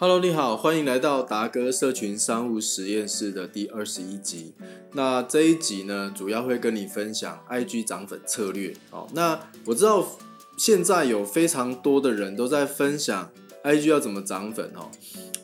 [0.00, 4.54] Hello，你好，欢迎来到达哥社群商务实验室的第二十一集。
[4.94, 8.74] 那这一集呢，主要会跟你分享 IG 涨粉策略。
[8.92, 10.02] 哦，那我知道
[10.56, 13.30] 现在有非常多的人都在分享
[13.62, 14.90] IG 要怎么涨粉哦。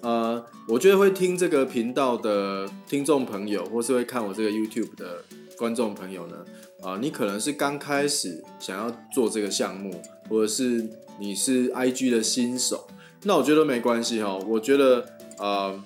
[0.01, 5.23] 呃，我觉得会听这个频道的听众朋友，或是会看我这个 YouTube 的
[5.59, 6.37] 观众朋友呢，
[6.83, 10.01] 啊，你可能是刚开始想要做这个项目，
[10.31, 10.89] 或者是
[11.21, 12.89] 你是 IG 的新手。
[13.23, 15.05] 那我觉得没关系哈，我觉得
[15.39, 15.83] 呃，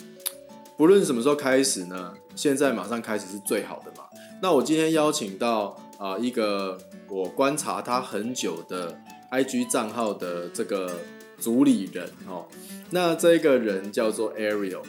[0.76, 4.04] 不论什么时候开始呢，现在马上开始是最好的嘛。
[4.42, 6.76] 那我今天邀请到啊一个
[7.08, 8.98] 我观察他很久的
[9.30, 10.90] IG 账号的这个
[11.38, 12.46] 主理人哦，
[12.90, 14.82] 那这个人叫做 Ariel。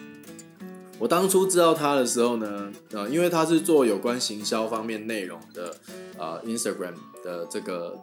[0.99, 5.73] 我当初知道他的时候呢，呃，因为他是做有关行销方面内容的
[6.17, 7.97] 啊，Instagram 的这个。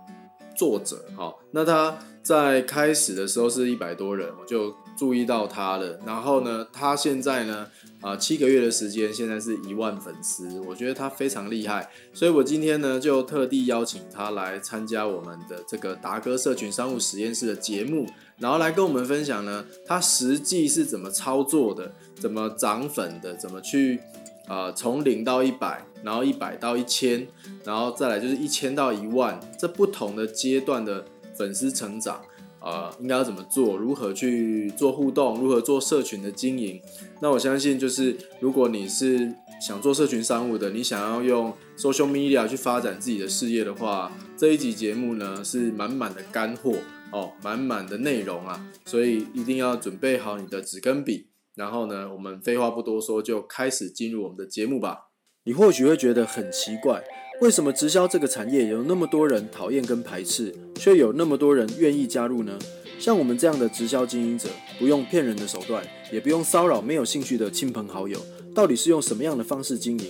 [0.58, 5.98] 作者哈，那他在开始的时候是一百多人，我就注意到他了。
[6.04, 7.68] 然后呢，他现在呢，
[8.00, 11.88] 啊，七个月的时间，现在是一万粉丝，我觉得他非常厉害。
[12.12, 18.04] 所以我今天呢，就特地邀请他来参加我们的这个达哥社群商务实验室的节目，
[18.38, 24.00] 然后来跟我们分享呢，他实际是怎么操作的，怎么涨粉的，怎么去。
[24.48, 27.26] 呃，从零到一百，然后一百到一千，
[27.64, 31.04] 然后再来就是一千到一万，这不同的阶段的
[31.36, 32.22] 粉丝成长，
[32.60, 33.76] 呃，应该要怎么做？
[33.76, 35.38] 如何去做互动？
[35.38, 36.80] 如何做社群的经营？
[37.20, 46.74] 那我相信，就是如果你是想做社群商务的，你想要用 social media 去发展自己的事业的话，这一集节目呢是满满的干货
[47.12, 51.27] 哦，满满的内容啊，所以一定要准备好你的纸跟笔。
[51.58, 55.08] 然后呢，我们废话不多说，就开始进入我们的节目吧。
[55.42, 57.02] 你或许会觉得很奇怪，
[57.40, 62.56] 为什么直销这个产业有那么多人讨厌跟排斥，却有那么多人愿意加入呢？
[63.00, 64.48] 像我们这样的直销经营者，
[64.78, 68.24] 不用骗人的手段，也不用骚扰没有兴趣的亲朋好友，
[68.54, 70.06] 到底是用什么样的方式经营？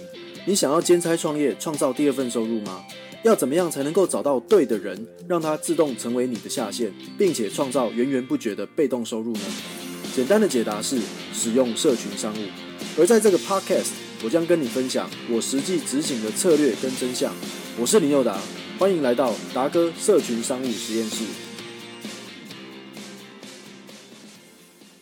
[0.46, 2.84] 你想要兼差创业，创造第二份收入吗？
[3.24, 9.87] 要怎么样才能够找到对的人，让他自动成为你的下线，并且创造源源不绝的被动收入呢？
[10.18, 10.98] 简单的解答是
[11.32, 12.38] 使用社群商务，
[12.98, 13.92] 而在这个 podcast，
[14.24, 17.32] 我将跟你分享我实际执行的策略跟真相。
[17.78, 18.36] 我是林佑达，
[18.80, 21.24] 欢迎来到达哥社群商务实验室。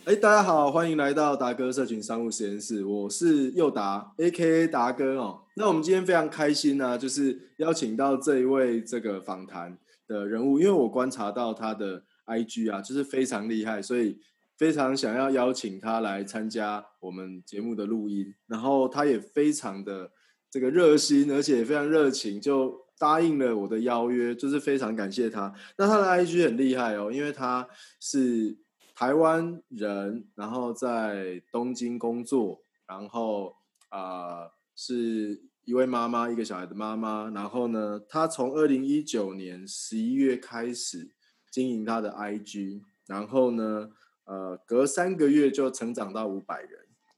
[0.04, 5.40] 哎，大家好，欢迎来到达哥社群商务实验室，我是佑达，A.K.A 达哥哦。
[5.54, 14.18] 那我们今天非常开心呢，就是邀请到这一位这个访谈的人物，因为我观察到他的 I.G 啊，就是非常厉害，所以。
[14.56, 20.10] 非常想要邀请他来参加我们节目的录音，然后他也非常的
[20.50, 25.52] 这个热心，而且非常热情，就答应了我的邀约，就是非常感谢他。
[25.76, 27.68] 那他的 IG 很厉害哦，因为他
[28.00, 28.56] 是
[28.94, 33.54] 台湾人，然后在东京工作，然后
[33.90, 37.30] 啊是一位妈妈，一个小孩的妈妈。
[37.34, 41.10] 然后呢，他从二零一九年十一月开始
[41.50, 43.90] 经营他的 IG，然后呢。
[44.26, 46.70] 呃，隔三个月就成长到五百人，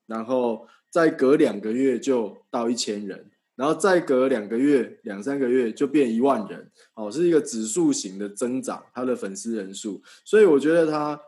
[0.07, 11.19] 然后再隔两个月就到一千人，然后再隔两个月、两三个月就变一万人，哦，是一个指数型的增长，他的粉丝人数，所以我觉得他，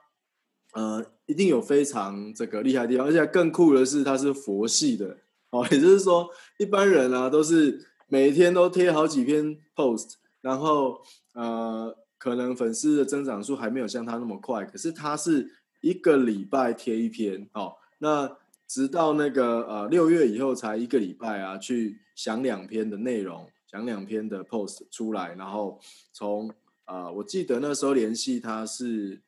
[0.75, 5.17] 呃，一定有非常这个厉害的地方，而且更酷的是他是佛系的，
[5.51, 11.01] 哦，也就是说一般人啊都是每天都贴好几篇 post，然后
[11.33, 15.55] 呃，可能粉丝的增长数还没有像他那么快，可是他是。
[15.81, 18.37] 一个礼拜贴一篇，哦，那
[18.67, 25.81] 直到那个呃六月以后才一个礼拜啊，去想两篇的内容，想两篇的 post 出来，然后
[26.13, 26.53] 从
[26.85, 29.23] 啊，我记得那时候联系他是，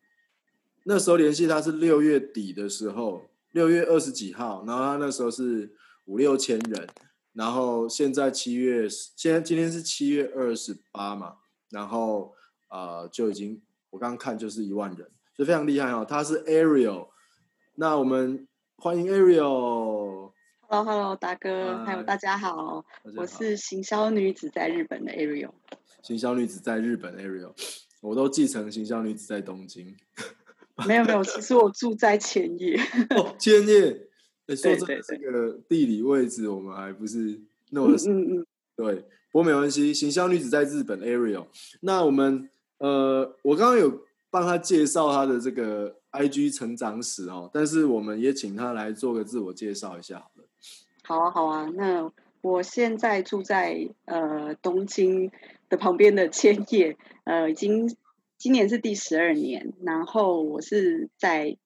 [0.84, 5.74] 那时候联系他是六月底的时候，六月二十几号，然后他那时候是
[6.04, 6.86] 五六千人，
[7.32, 11.36] 然后现在七月，现在今天是七月二十八嘛，
[11.70, 12.34] 然后
[12.68, 15.08] 啊就已经我刚刚看就是一万人。
[15.42, 17.08] 就非常厉害哦，他是 Ariel，
[17.74, 18.46] 那我们
[18.76, 20.30] 欢迎 Ariel。
[20.68, 22.84] Hello，Hello，大哥，还有大家好，
[23.16, 25.50] 我是行销女子在日本的 Ariel。
[26.00, 27.52] 行销女子在日本，Ariel，
[28.00, 29.96] 我都继承行销女子在东京。
[30.86, 32.78] 没有没有，其实我住在千叶。
[33.10, 33.90] 哦，千叶。
[34.46, 37.40] 说真的，这个地理位置我们还不是
[37.70, 38.46] 那么嗯嗯。
[38.76, 38.94] 对，
[39.32, 41.46] 不过没关系，行销女子在日本，Ariel。
[41.80, 42.48] 那我们
[42.78, 44.06] 呃，我刚刚有。
[44.32, 50.44] 帮他介绍他的这个 I G 成长史哦，但是我们也请他来做个自我介绍一下好了。
[51.04, 55.30] 好啊，好啊，那我现在住在呃东京
[55.68, 57.94] 的旁边的千叶， 呃，已经
[58.38, 61.58] 今年是第十二年，然后我是在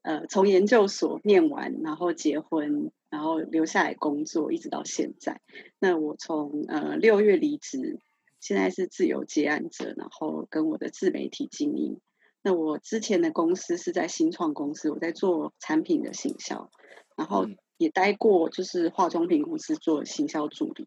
[0.00, 5.42] 呃从研究所念完，然后结婚，然后留下来工作，一直到现在。
[5.78, 8.00] 那我从呃六月离职，
[8.46, 12.00] 现在是自由接案者，然后跟我的自媒体经营。
[12.42, 16.70] 那我之前的公司是在新创公司，我在做产品的行销，
[17.16, 20.86] 然后也待过就是化妆品公司做行销助理。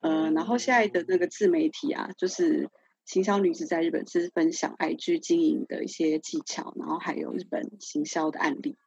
[0.00, 2.70] 呃，然后现在的那个自媒体啊，就是
[3.04, 8.78] 行销女子在日本是分享 IG 经营的一些技巧，然后还有日本行销的案例。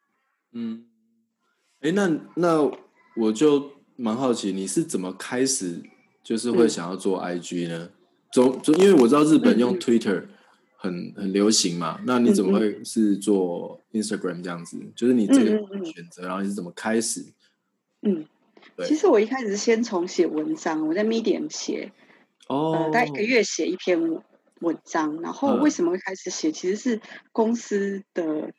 [0.54, 0.88] 嗯，
[1.82, 2.72] 哎，那那
[3.16, 5.84] 我就蛮好奇，你是怎么开始
[6.28, 7.90] 就是会想要做 IG 呢？
[8.34, 10.26] 总总因为我知道日本用 Twitter。
[10.80, 12.00] 很很流行嘛？
[12.06, 14.78] 那你怎么会是做 Instagram 这样子？
[14.96, 17.26] 就是你这个选择，然后你是怎么开始？
[18.04, 18.24] 嗯，
[18.86, 21.92] 其实我一开始是先从写文章，我在 Medium 写，
[22.48, 24.22] 哦，大概一个月写一篇
[24.60, 25.20] 文章。
[25.24, 26.52] 然后为什么会开始写？
[26.52, 27.02] 其实是
[27.32, 28.54] 公司的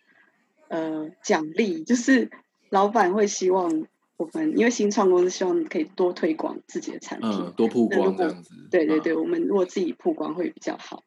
[0.67, 2.32] 呃奖励，就是
[2.69, 3.87] 老板会希望
[4.19, 8.53] 我们，因为新创公司希望可以多推广自己的产品，多曝光这样子。
[8.70, 11.05] 对对对，我们如果自己曝光会比较好。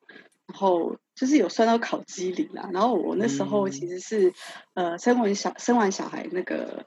[0.48, 2.70] 然后就是有算到考绩里啦。
[2.74, 4.34] 然后我那时候其实是
[4.74, 6.86] 呃生完小生完小孩那个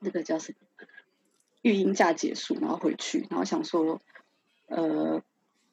[0.00, 0.86] 那个叫什么
[1.60, 4.00] 育婴假结束，然后回去，然后想说
[4.68, 5.20] 呃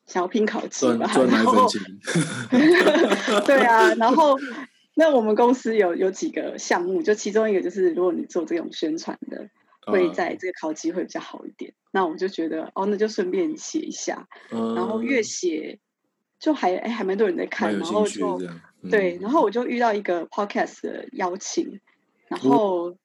[0.07, 1.67] 想要拼考绩吧，然后
[3.45, 4.37] 对啊，然后
[4.95, 9.49] 那我们公司有有几个项目，就其中一个就是如果你做这种宣传的，
[9.85, 11.73] 会在这个考级会比较好一点。
[11.91, 15.79] 那我就觉得哦，那就顺便写一下，然后越写。
[16.39, 18.41] 就还哎还蛮多人在看，然后就
[18.89, 21.79] 对，然后我就遇到一个 podcast 的邀请，
[22.27, 22.97] 然后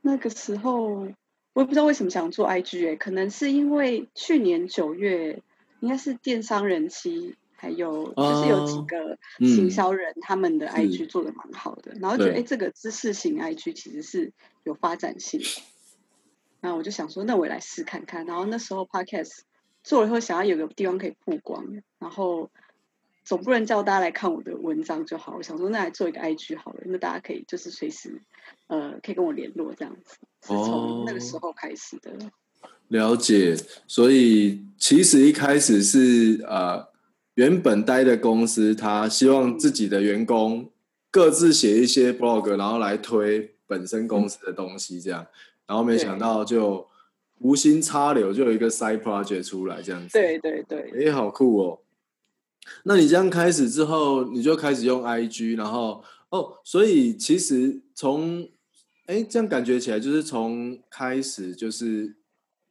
[0.00, 1.06] 那个时候
[1.52, 5.40] 我也不知道为什么想做 IG 哎，可能是因为去年九月
[5.78, 14.32] 应该是电商人期，还有就是有几个行销人他们的 IG 做的蛮好的，然后觉得哎这个知识型 IG 其实是
[14.64, 15.62] 有发展性，然
[16.70, 19.40] 后我就想说那我也来试看看，然后那时候 podcast。
[19.84, 21.66] 做了以后，想要有个地方可以曝光，
[21.98, 22.48] 然后
[23.24, 25.34] 总不能叫大家来看我的文章就好。
[25.36, 28.22] 我想说，那来做一个 IG 好了，那大家可以就是随时
[28.68, 30.18] 呃可以跟我联络这样子。
[30.42, 32.12] 是从那个时候开始的。
[32.86, 33.56] 了解，
[33.88, 36.86] 所以其实一开始是呃
[37.34, 40.70] 原本待的公司，他希望自己的员工
[41.10, 45.26] 各自写一些 blog，然后来推本身公司的东西，这样，
[45.66, 46.88] 然后没想到就。
[47.44, 50.16] 无心插柳，就有一个 side project 出来，这样子。
[50.16, 51.08] 对对对。
[51.08, 51.80] 哎，好酷哦！
[52.84, 58.48] 那你这样开始之后，你就开始用 IG，然后哦，所以其实从
[59.06, 62.14] 哎这样感觉起来，就是从开始就是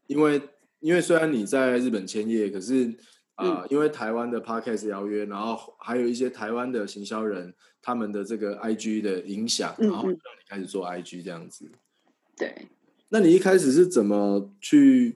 [0.08, 0.42] 因为
[0.80, 2.98] 因为虽然你在日本签业，可是
[3.36, 10.18] 啊，因为台湾的 podcast 邀约，然后还有一些台湾的行销人他们的这个 IG 的影响，然后让你
[10.48, 11.70] 开始做 IG 这样子。
[12.38, 12.70] 对。
[13.12, 15.16] 那你一开始是怎么去？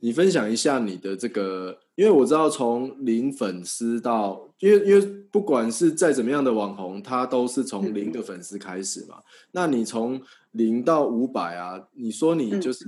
[0.00, 5.00] 你分享一下你的这个，因为我知道从零粉丝到，因为因为
[5.32, 9.22] 不管是再怎么样的网红，他都是从零的粉丝开始嘛。
[9.52, 10.20] 那你从
[10.52, 12.84] 零到五百啊，你说你就是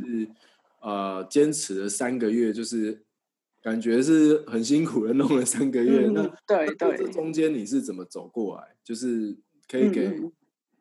[0.80, 3.02] 呃坚持了三个月，就是
[3.62, 6.10] 感觉是很辛苦的弄了三个月。
[6.12, 8.76] 那对对，这中间你是怎么走过来？
[8.84, 9.34] 就是
[9.66, 10.04] 可以给，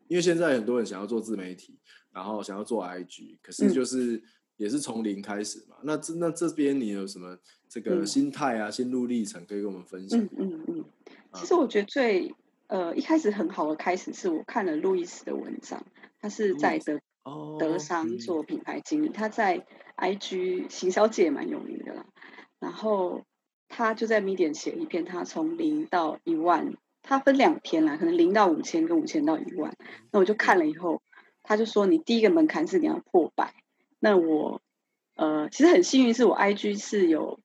[0.09, 1.79] 因为现在很多人想要做自媒体。
[2.17, 4.19] 然后想要做 IG，可是就是
[4.55, 5.75] 也是从零开始嘛。
[5.83, 7.37] 那这那这边你有什么
[7.69, 10.19] 这个心态啊、心路历程可以跟我们分享？
[10.19, 10.85] 嗯嗯嗯。
[11.35, 12.33] 其实我觉得最
[12.65, 15.85] 呃一开始很好的开始是我看了路易斯的文章，
[16.19, 16.99] 他是在德
[17.59, 19.63] 德商做品牌经理，他在
[19.95, 22.03] IG 行销界蛮有名的啦。
[22.59, 23.21] 然后
[23.67, 29.71] 他就在 Medium 写一篇，他从零到一万，他分两篇啦，可能零到五千跟五千到一万。
[30.11, 30.99] 那我就看了以后。
[31.47, 33.53] 他就说：“你第一个门槛是你要破百。”
[33.99, 34.61] 那我，
[35.15, 37.39] 呃，其实很幸运，是我 IG 是有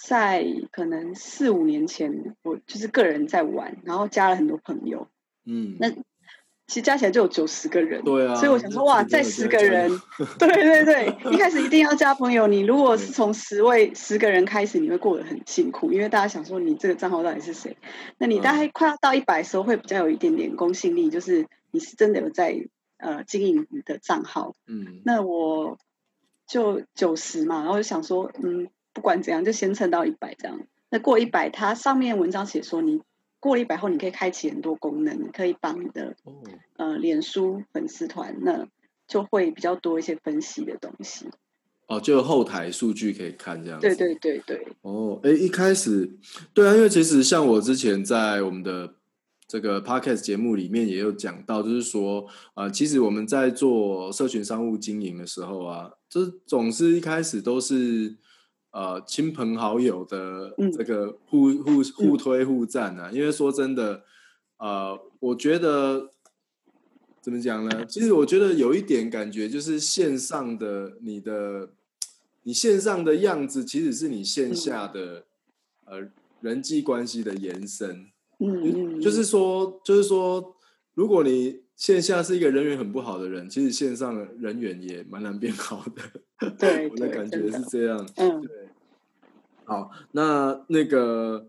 [0.00, 5.08] 在可能四五年前，我就是个人在玩，然后加了很多朋友。
[5.44, 8.04] 嗯，那其实加起来就有九十个人。
[8.04, 8.36] 对啊。
[8.36, 9.90] 所以我想说，哇，再十个人，
[10.38, 12.46] 对对对，一开始一定要加朋友。
[12.46, 17.76] 你如果是从十位十个人开始，你会过得很辛苦，因为大家想说你这个账号到底是谁？
[18.18, 22.56] 那你大概快要到一百的时候，会比较有一点点公信力，就是你是真的有在。
[23.00, 25.78] 呃，经营你的账号，嗯，那我
[26.46, 30.60] 就九十嘛，然后就想说，嗯，不管怎样，就先撑到一百这样。
[30.90, 33.00] 那过一百，它上面文章写说，你
[33.38, 36.14] 过了一百后，你可以开启很多功能，你可以帮你的
[36.76, 38.66] 呃脸书粉丝团，那
[39.08, 41.30] 就会比较多一些分析的东西。
[41.86, 43.80] 哦，就后台数据可以看这样。
[43.80, 44.66] 对对对对。
[44.82, 46.18] 哦，哎，一开始，
[46.52, 48.94] 对啊，因为其实像我之前在我们的。
[49.50, 58.16] 这个 podcast 节目里面也有讲到，就是说，呃，其实我们在做社群商务经营的时候啊，就是总是一开始都是
[58.70, 63.10] 呃亲朋好友的这个互互互推互赞啊。
[63.10, 64.04] 因为说真的，
[64.58, 66.12] 呃，我觉得
[67.20, 67.84] 怎么讲呢？
[67.84, 71.70] 其实我觉得有一点感觉，就是线上的你的
[72.44, 75.24] 你线上的样子，其实是你线下的
[75.86, 76.08] 呃
[76.40, 78.09] 人际关系的延伸。
[78.40, 80.56] 嗯嗯，就是说，就是说，
[80.94, 86.50] 如果你线下是一个人缘很不好的人，其实线上人缘也蛮难变好的。
[86.58, 88.08] 对， 我的感觉是这样。
[88.16, 88.50] 嗯，对。
[89.64, 91.48] 好，那那个，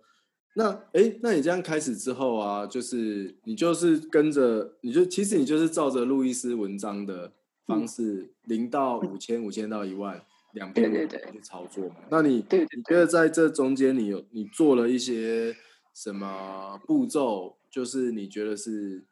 [0.56, 7.32] 那哎，那你这样开始之后啊，就是你就是跟着，你就其实你就是照着路易斯文章的
[7.66, 10.22] 方式，零到五千，五千到一万，
[10.52, 11.96] 两篇去操作嘛。
[12.10, 15.56] 那你你觉得在这中间，你有你做了一些？
[15.94, 17.58] 什么步骤？
[17.70, 19.04] 就是你觉得是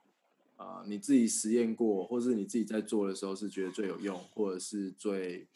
[0.57, 5.47] 啊，你自己实验过，或是你自己在做的时候是觉得最有用，或者是最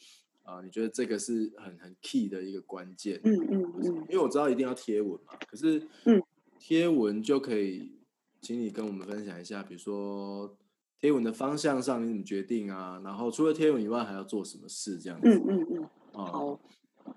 [0.44, 3.20] 啊，你觉得这个是很很 key 的一个关键。
[3.24, 3.86] 嗯嗯嗯。
[4.10, 6.24] 因为我知道一定要贴文嘛，可是嗯，
[6.60, 7.92] 贴文就可以，
[8.40, 10.56] 请你跟我们分享一下，比如说
[11.00, 13.02] 贴文的方向上你怎么决定啊？
[13.04, 14.98] 然后除了贴文以外，还要做什么事？
[14.98, 15.28] 这样子。
[15.28, 15.90] 嗯嗯嗯。
[16.14, 16.60] 好，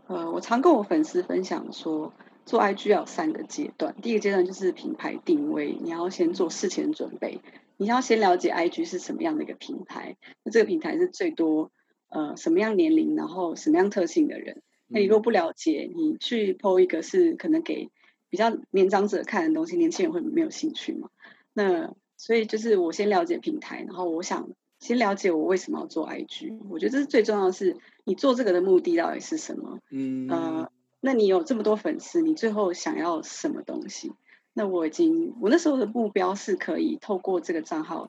[0.09, 2.13] 呃，我常跟我粉丝分享说。
[2.47, 7.41] 做 IG 要有三个阶段，第一个阶段就是品牌定位，你要先做事前准备，
[7.77, 11.73] 你要先了解 IG 是什么样的一个平台，那这个平台是最多
[12.09, 17.91] 呃什么样年龄，然后什么样特性的人，那你若不了解，你去 PO 一个是可能给
[18.31, 21.09] 比较年长者看的东西，年轻人会没有兴趣嘛？
[21.53, 24.49] 那所以就是我先了解平台，然后我想
[24.79, 29.81] 先了解我为什么要做 IG，我觉得这是最重要的是，你做这个的目的到底是什么？
[29.91, 30.71] 嗯，呃。
[31.07, 34.13] 那你有这么多粉丝，你最后想要什么东西？
[34.53, 38.09] 那我已经，我那时候的目标是可以透过这个账号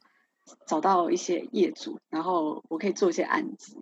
[0.65, 3.77] 找到一些业主，然后我可以做一些案子。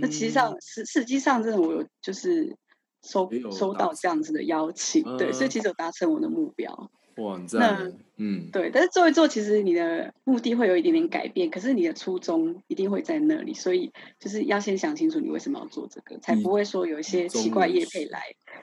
[0.00, 2.56] 那其实际上实实际上，真的我有就是
[3.04, 6.90] 收收到这样子的邀请，对，所以其实有达成我的目标。
[7.16, 18.20] 哇，那嗯，对，但是做一做，其实你的目的会有一点点改变，可是你的初衷一定会在那里，所以就是要先想清楚你为什么要做这个，才不会说有一些奇怪叶配来，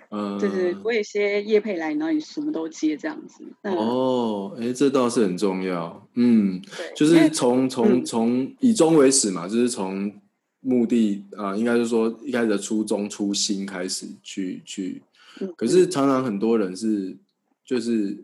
[0.10, 3.44] 嗯，对对，我有一些叶配来，然后你什么都接这样子。
[3.62, 10.12] 哦，哎，这倒是很重要，嗯，对，就是从从从以终为始嘛，就是从
[10.62, 15.02] 目的啊，应该是说一开始的初衷初心开始去去，
[15.56, 17.16] 可是常常很多人是
[17.64, 18.18] 就是。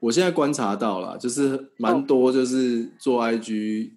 [0.00, 3.90] 我现在观察到了，就是蛮多，就是做 IG，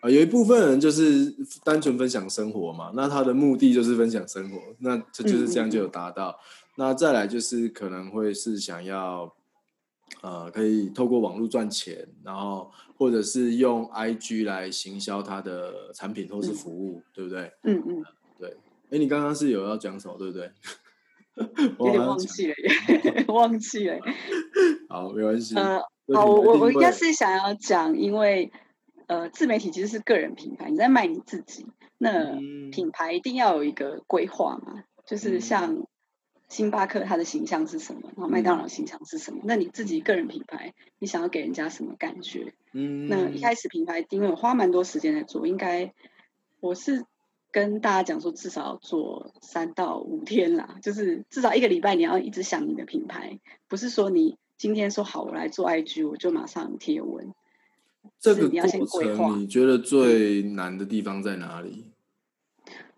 [0.00, 6.38] 啊，有一部分人就是单纯分享生活嘛，那他的目的就是分享生活，那这就是这样就有达到。
[6.76, 9.34] 那再来就是可能会是想要，
[10.22, 17.52] 呃，可以透过网络赚钱，然后或者是用 IG 来行销他的产品或是服务，对不对？
[17.62, 18.04] 嗯嗯，
[18.38, 18.56] 对。
[18.90, 20.50] 哎，你刚刚是有要讲什么，对不对？
[21.80, 23.98] 有点 忘记了耶，忘记了。
[24.88, 25.56] 好，没关系。
[25.56, 25.80] 呃，
[26.14, 28.52] 好，我我应该是想要讲，因为
[29.06, 31.66] 呃，自媒体其实是个人品牌，你在卖你自己，
[31.98, 32.36] 那
[32.70, 34.84] 品牌一定要有一个规划嘛。
[35.06, 35.86] 就是像
[36.48, 38.02] 星巴克，它的形象是什么？
[38.16, 39.40] 然后麦当劳形象是什么？
[39.44, 42.54] 那你自己个人品牌，你想要给人家什么感觉？
[42.72, 45.92] 嗯，那一开始品牌定位花蛮多时间在做，应该
[46.60, 47.04] 我是。
[47.54, 57.32] 跟大家讲说，至少要做三到五天啦，就是至少一个礼拜，你要一直想你的品牌，不是说你今天说好我来做 IG，我就马上贴文。
[58.18, 58.66] 这个过
[59.04, 61.84] 程你觉得最难的地方在哪里？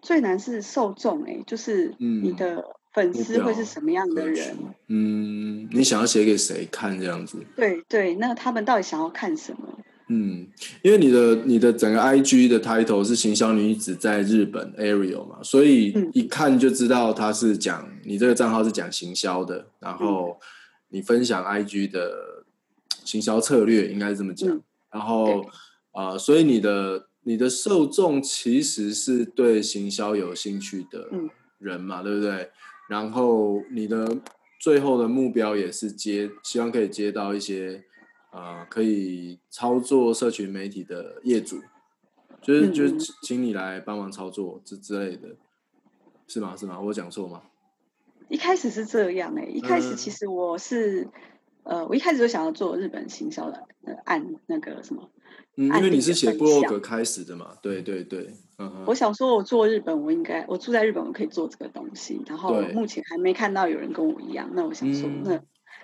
[0.00, 4.56] 最难是受众哎，就是你的粉丝会是什么样的人？
[4.86, 7.44] 嗯，你想要写给谁看这样子？
[7.54, 9.78] 对对，那他们到底想要看什么？
[10.08, 10.46] 嗯，
[10.82, 20.38] 因为你的你的整个 I G 的 title 是行销女子在日本 Ariel 嘛，所以一看就知道他是讲你这个账号是讲行销的，然后
[20.90, 22.44] 你分享 I G 的
[23.04, 24.48] 行销策略应该是这么讲，
[24.92, 25.44] 然后
[25.90, 31.10] 啊，所以你的你的受众其实是对行销有兴趣的
[31.58, 32.50] 人嘛，对不对？
[32.88, 34.18] 然后你的
[34.60, 37.86] 最后的目标也是接，希望可以接到一些。
[38.37, 41.62] 啊，可以操作社群媒体的业主，
[42.43, 45.28] 就是就是请你来帮忙操作之之类的，
[46.26, 46.55] 是吗？
[46.55, 46.78] 是吗？
[46.78, 47.43] 我讲错吗？
[48.28, 51.09] 一开始是这样哎，一开始其实我是
[51.62, 53.66] 呃，我一开始就想要做日本行销的
[54.05, 55.11] 案那个什么，
[55.57, 65.40] 嗯，因为你是写 blog 开始的嘛，对对对，嗯我想说，我做日本，我应该我住在日本，我可以做这个东西，然后目前还没看到有人跟我一样，那我想说，那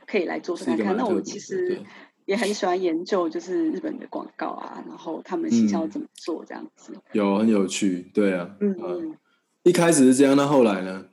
[0.07, 0.97] 可以来做看看。
[0.97, 1.87] 那我其实对
[2.33, 6.95] 也很喜欢研究，就是日本的广告啊，然后他们行销嗯怎么做这样子。
[7.13, 9.17] 有很有趣，对啊，嗯嗯。
[9.65, 11.05] 一开始是这样，那后来呢？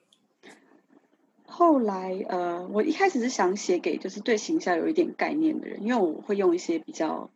[1.45, 7.29] 后来，呃，我一开始是想写给就是对行销有一点概念的人，因为我会用一些比较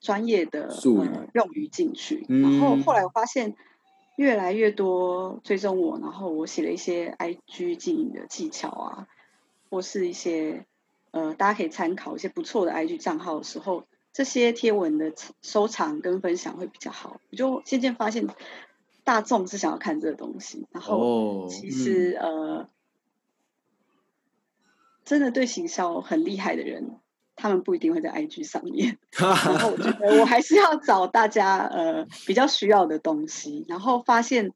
[0.00, 2.24] 专业的术语呃用语进去。
[2.28, 3.54] 然后嗯后来我发现
[4.16, 9.06] 越来越多追踪我，然后我写了一些 IG 经营的技巧啊，
[9.68, 10.64] 或是一些
[11.10, 17.20] 呃大家可以参考一些不错的 IG 账号的时候，这些贴文的收藏跟分享会比较好。
[17.30, 18.26] 我就渐渐发现
[19.04, 22.68] 大众是想要看这个东西，然后哦，其实、呃，
[25.04, 26.98] 真的对行销很厉害的人，
[27.36, 28.98] 他们不一定会在 IG 上面。
[29.20, 34.52] 嗯， 然后我觉得我还是要找大家呃比较需要的东西，然后发现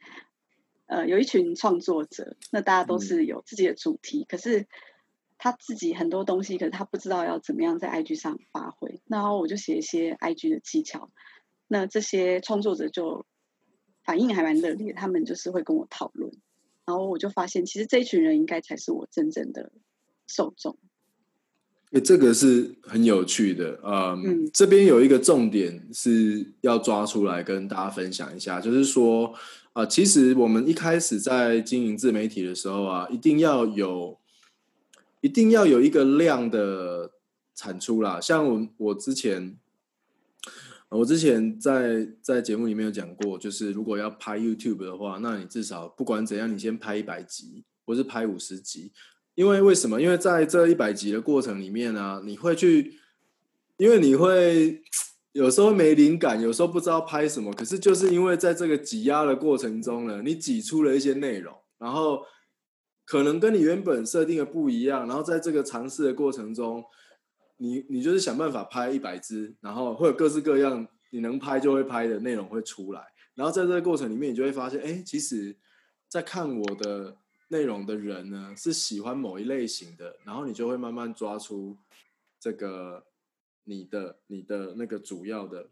[0.87, 4.67] 呃有一群创作者，那大家都是有自己的主题，可是
[5.43, 11.11] 他自己很多东西，可是他不知道要怎么样在 IG 上发挥，然后我就写一些 IG 的技巧，
[11.67, 13.25] 那这些创作者就
[14.05, 16.31] 反应还蛮热烈，他们就是会跟我讨论，
[16.85, 19.73] 然后我就发现其实这一群人应该才是我真正的
[20.27, 20.77] 受众。
[21.93, 29.35] 诶这个是很有趣的，嗯，嗯这边有一个重点是要抓出来跟大家分享一下，就是说，
[29.73, 34.20] 啊、其实我们一开始在经营自媒体的时候啊，一定要有，
[35.21, 37.13] 一定要有一个量的
[37.55, 38.21] 产出啦。
[38.21, 39.57] 像我我之前，
[40.89, 48.93] 我之前在在节目里面有讲过，就是如果要拍 YouTube 的话，那你至少不管怎样，你先拍一百集，或是拍五十集。
[49.37, 50.03] 因为为什么？
[50.03, 52.99] 因为在这一百集的过程里面呢、你会去，
[53.79, 54.83] 因为你会
[55.33, 62.23] 有时候没灵感，有时候不知道拍什么，可是就是因为在这个挤压的过程中呢，你挤出了一些内容，然后
[63.11, 66.85] 可能跟你原本设定的不一样，然后在这个尝试的过程中，
[67.57, 75.57] 你你就是想办法拍一百支，然后会有各式各样你能拍就会拍的内容会出来，然后在这个过程里面，你就会发现，哎，其实，
[76.07, 77.17] 在看我的
[77.49, 81.77] 内容的人呢，是喜欢某一类型的，然后你就会慢慢抓出
[82.39, 83.05] 这个
[83.65, 85.69] 你的你的那个主要的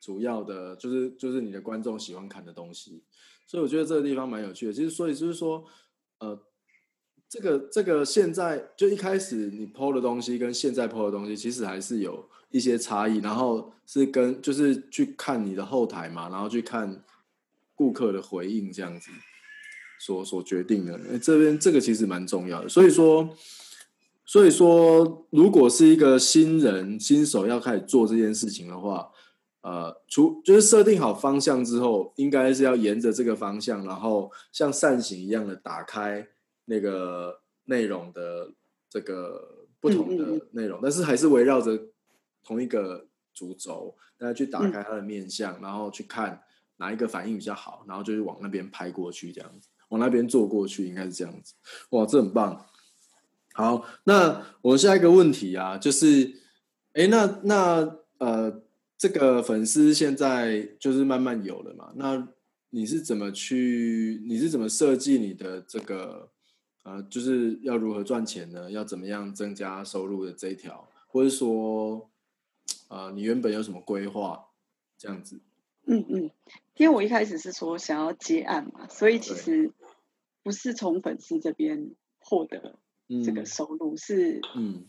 [0.00, 3.02] 主要的，就是就是你的观众喜欢看的东西，
[3.46, 4.72] 所以我觉得这个地方蛮有趣的。
[4.72, 5.64] 其实，所以就是说，
[6.18, 6.36] 呃，
[7.28, 13.18] 这个这个现在就一开始你抛的东西跟现在抛的东西，其实还是有一些差异。
[13.18, 17.04] 然后是跟就是去看你的后台嘛，然后去看
[17.74, 19.10] 顾客的回应这样子
[20.00, 20.94] 所所决定的。
[21.10, 22.68] 诶这边这个其实蛮重要的。
[22.68, 23.30] 所以说，
[24.24, 29.10] 所以说，如果是一个新人新手要开始做这件事情的话，
[29.66, 36.28] 呃，除就是设定好方向之后，应该是要沿着这个方向，然后像扇形一样的打开
[36.66, 38.52] 那个内容的
[38.88, 41.76] 这个不同的内容，但是还是围绕着
[42.44, 46.40] 同一个主轴，大家去打开它的面向，然后去看
[46.76, 51.54] 哪一个反应比较好，然后就是往那边拍过去，这样子，往那边做过去，应该是这样子。
[51.90, 52.66] 哇，这很棒。
[53.52, 56.40] 好，那我们下一个问题啊，就是，
[56.92, 58.62] 哎，那那呃，
[58.98, 61.92] 这个粉丝现在就是慢慢有了嘛？
[61.96, 62.28] 那
[62.70, 64.22] 你是怎么去？
[64.26, 66.30] 你是怎么设计你的这个
[66.82, 68.70] 呃，就是要如何赚钱呢？
[68.70, 72.10] 要怎么样增加收入的这一条，或者说，
[72.88, 74.48] 呃，你原本有什么规划？
[74.98, 75.38] 这样子，
[75.84, 76.30] 嗯嗯，
[76.78, 79.70] 因为我一开始是说想要接案嘛，所以其对实
[80.42, 82.78] 不是从粉丝这边获得
[83.08, 84.86] 嗯，这个收入，是嗯，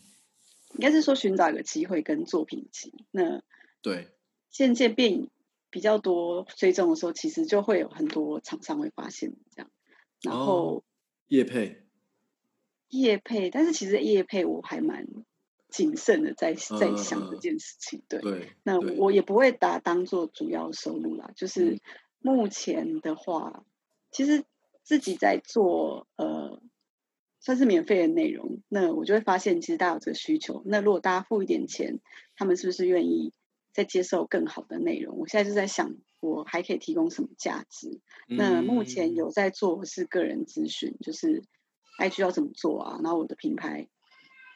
[0.75, 2.93] 应该是说寻找一个机会跟作品集。
[3.11, 3.43] 那
[3.87, 4.07] 对，
[4.49, 5.29] 渐渐变
[5.69, 9.71] 比较多追踪的时候，其实就会有很多厂商会发现这样，
[10.21, 10.83] 然后哦
[11.27, 11.83] 叶配，
[12.89, 15.07] 叶配，但是其实叶配我还蛮
[15.69, 18.21] 谨慎的在在嗯想这件事情，对。
[18.21, 21.79] 对，那我也不会打当做主要收入啦，就是嗯。
[22.19, 23.63] 目前的话，
[24.11, 24.43] 其实
[24.81, 26.59] 自己在做呃，
[27.39, 30.63] 算是免费的内容，那我就会发现其实大家有这个需求。
[30.65, 31.99] 那如果大家付一点钱，
[32.35, 33.33] 他们是不是愿意
[33.77, 35.19] 再接受更好的内容？
[35.19, 37.99] 我现在就在想，我还可以提供什么价值？
[38.27, 41.43] 那目前嗯有在做是个人咨询，就是
[41.99, 43.87] IG 要怎么做啊，然后我的品牌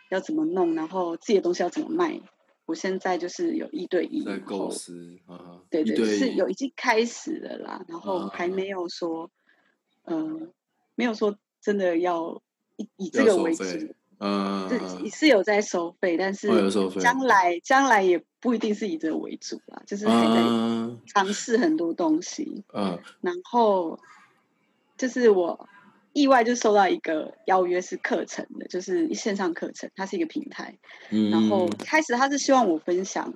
[0.09, 2.19] 要怎么弄，然后自己的东西要怎么卖。
[2.65, 9.29] 我现在就是有一对一，在构思啊，对对，一对一是有已经开始了啦，然后还啊没有说，
[10.05, 10.51] 嗯、
[10.95, 12.41] 没有说真的要
[12.77, 13.65] 以以这个为收
[14.69, 16.47] 费主，呃，是是有在收费，但是
[16.99, 22.99] 将来将来也不一定是以这个为主啦，就是还在啊，尝试很多东西，嗯。
[23.21, 23.99] 然后
[24.97, 25.67] 就是我
[26.13, 30.77] 意外就收到一个邀约，是课程的，就是线上课程，它是一个平台。
[31.09, 33.33] 嗯，然后开始他是希望我分享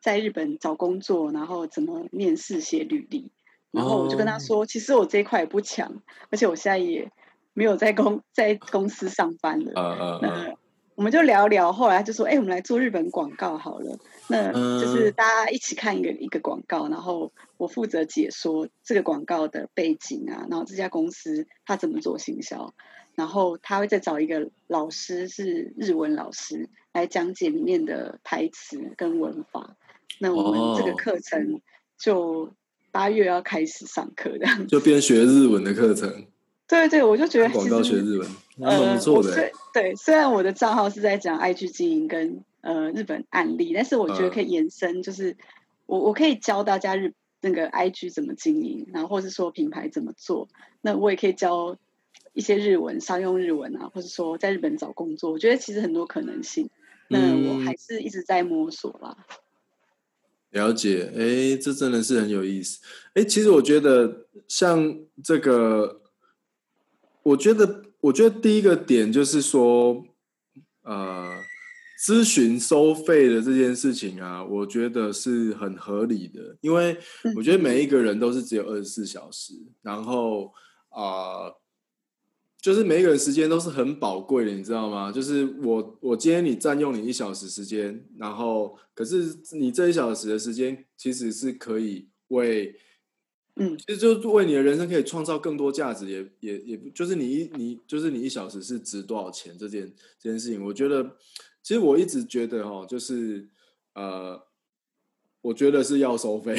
[0.00, 3.30] 在日本找工作，然后怎么面试、写履历。
[3.70, 7.10] 然后我就跟他说，其实我这一块也不强，而且我现在也
[7.54, 9.72] 没有在公 在公司上班了。
[9.74, 10.54] 呃呃，
[10.94, 13.98] 我们就聊聊，后来就说，哎，我们来做日本广告好了。
[14.28, 22.72] 那就是大家一起看一个一个广告，然后我负责解说这个广告的背景啊，然后这家公司他怎么做行销，
[23.14, 29.76] 然后他会再找一个老师是日文老师来讲解里面的台词跟文法。
[30.20, 31.60] 那我们这个课程
[31.98, 32.52] 就
[32.90, 36.26] 八月要开始上课，这样就边学日文的课程。
[36.72, 39.52] 对对，我就觉得广告学日文蛮不错的。
[39.74, 45.36] 对，虽然我的账号是在讲 IG 经营跟呃日本案例，但是我觉得可以延伸，就是
[45.84, 50.48] 我我可以教大家日那个 IG 怎么经营，然后或是说品牌怎么做。
[50.80, 51.76] 那我也可以教
[52.32, 55.30] 一些日文，商用日文啊，或者说在日本找工作。
[55.30, 56.70] 我觉得其实很多可能性。
[57.08, 59.18] 那我还是一直在摸索啦。
[60.52, 62.80] 了解，哎，这真的是很有意思。
[63.12, 65.98] 哎，其实我觉得像这个。
[67.24, 70.04] 我觉得，我觉得第一个点就是说，
[70.82, 71.36] 呃，
[72.04, 76.98] 咨询收费的这件事情啊，我觉得是很合理的，因为
[77.36, 80.52] 我觉得每一个人都是只有二十四小时，然后
[80.88, 81.52] 啊，
[82.60, 85.12] 就是每一个人时间都是很宝贵的，你知道吗？
[85.12, 92.74] 就是我，我今天你占用你一小时时间，然后可是你这一小时的时间其实是可以为。
[93.56, 101.16] 嗯，其实就为你的人生可以创造更多价值，也也也就是你一你就是你一小时是值多少钱这件这件事情，我觉得
[101.62, 103.46] 其实我一直觉得哈，就是
[103.94, 104.42] 呃，
[105.42, 106.56] 我觉得是要收费，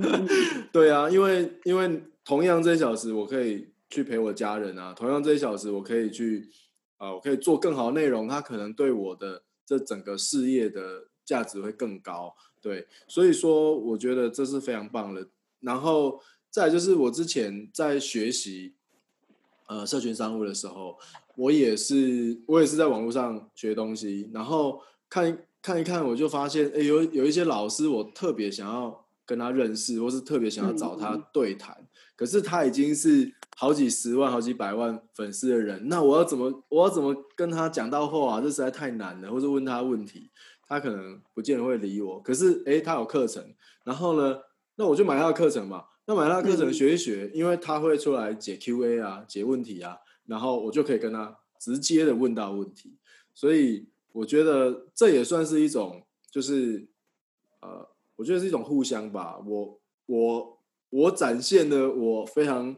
[0.72, 6.48] 对啊，因为因为同样这一小时我可以去陪我家人啊，同样这一小时我可以去
[6.96, 15.28] 啊，我可以做更好的内容，它可能对我的这整个事业的价值会更高，对，所以说我觉得这是非常棒的。
[15.66, 18.74] 然后再就是我之前在学习
[19.66, 20.96] 呃社群商务的时候，
[21.34, 31.76] 我也是我也是在网络上学东西，然后看看一看，我就发现哎有有一些老师我特别想要跟他认识，或是特别想要找他对谈，
[32.14, 38.40] 可是他已经是好几十万、好几百万粉丝的人，那我要怎么我要怎么跟他讲到话？
[38.40, 40.30] 这实在太难了，或者问他问题，
[40.68, 42.20] 他可能不见得会理我。
[42.20, 43.52] 可是哎，他有课程，
[43.84, 44.38] 然后呢？
[44.76, 52.96] 那我就买他的课程嘛，那买他的课程学一学，因为他会出来解 Q&A 啊，解问题啊，然后我就可以跟他直接的问到问题，
[53.34, 56.86] 所以我觉得这也算是一种，就是
[57.60, 59.38] 呃，我觉得是一种互相吧。
[59.46, 60.58] 我我
[60.90, 62.76] 我展现的我非常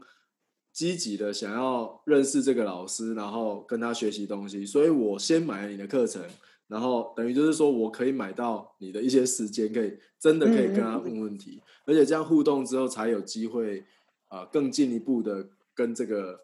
[0.72, 6.22] 积极的想要认识这个老师，然后跟他学习东西，所以我先买了你的课程。
[6.68, 13.86] 然后等于就是说，我可以买到你的一些时间，可以真的可以跟他问问题，而且这样互动之后，才有机会
[14.28, 16.40] 啊更进一步的跟这个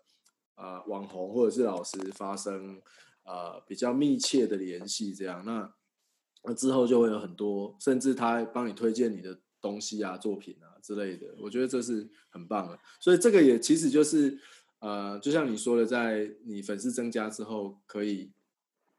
[0.55, 2.81] 啊网红或者是老师发生
[3.25, 5.13] 啊比较密切的联系。
[5.13, 5.71] 这样，那
[6.45, 11.35] 那之后就会有很多，甚至他帮你推荐你的东西啊、作品啊之类的。
[11.39, 12.79] 我觉得这是很棒的。
[12.99, 14.39] 所以这个也其实就是
[14.79, 18.33] 呃，就像你说的，在你粉丝增加之后，可以。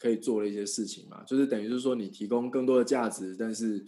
[0.05, 3.83] 可以做的一些事情嘛，就是等于就是说你提供更多的价值，但是，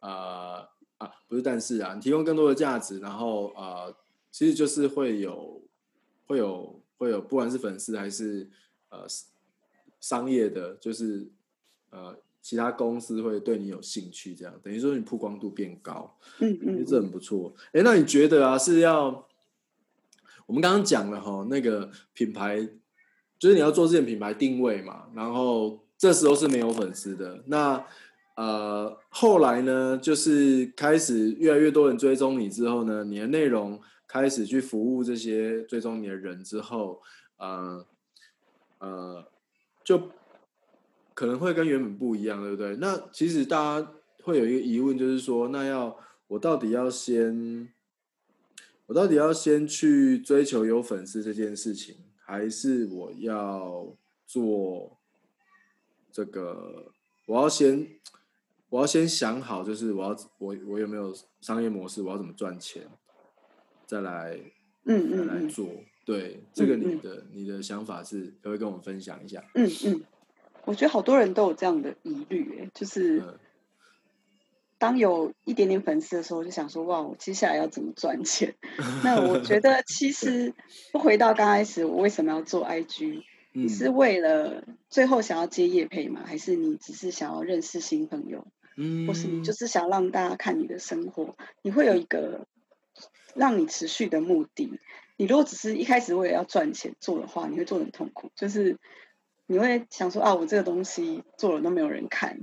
[0.00, 3.94] 呃啊，不是但是啊，你提供更多的价值，然后呃，
[4.30, 5.62] 其实就是会有
[6.24, 8.48] 会有会有，不管是粉丝还是
[8.88, 9.04] 呃
[10.00, 11.30] 商业的，就是
[11.90, 17.54] 呃其他公司会对你有兴趣，这样等于说你曝光度变高，嗯嗯，这很不错。
[17.74, 19.28] 哎，那你觉得啊，是要
[20.46, 22.66] 我们刚刚讲了哈，那个品牌。
[23.38, 27.42] 就是你要做这件品牌定位嘛，然后这时候是没有粉丝的。
[27.46, 27.84] 那
[28.36, 37.00] 呃，后来呢，就是开始越来越多人追踪你之后呢，你的内容开始去服务这些追踪你的人之后，
[37.36, 37.84] 呃
[38.78, 39.24] 呃，
[39.82, 40.10] 就
[41.14, 42.76] 可能会跟原本不一样，对不对？
[42.76, 45.96] 那其实大家会有一个疑问，就是说，那要
[46.28, 47.68] 我到底要先，
[48.86, 51.96] 我到底要先去追求有粉丝这件事情？
[52.28, 53.86] 还是我要
[54.26, 54.98] 做
[56.12, 56.92] 这个，
[57.24, 57.88] 我要先，
[58.68, 62.86] 我要先想好，就是我要我我有没有商业模式，我要怎么赚钱，
[63.86, 64.38] 再来，
[64.84, 65.70] 嗯嗯，来做。
[66.04, 69.42] 对，这个你的你的想法是，可不可以跟我们分享一下？
[69.54, 70.02] 嗯嗯，
[70.66, 73.22] 我觉得好多人都有这样的疑虑，哎，就是
[74.78, 78.54] 当有一点点粉丝的时候，我就想说，哇，我接下来要怎么赚钱？
[79.04, 80.54] 那我觉得其实
[80.92, 83.22] 回到刚开始，我为什么要做 IG？
[83.52, 86.22] 你是为了最后想要接业配吗？
[86.24, 88.46] 还是你只是想要认识新朋友？
[88.76, 91.34] 嗯，或是你就是想让大家看你的生活？
[91.62, 92.46] 你会有一个
[93.34, 94.78] 让你持续的目的。
[95.16, 98.30] 你如果只是一开始为了要赚钱做的话，你会做很痛苦。
[98.36, 98.78] 就是
[99.46, 102.38] 你会想说啊，我这个东西做了都没有人看，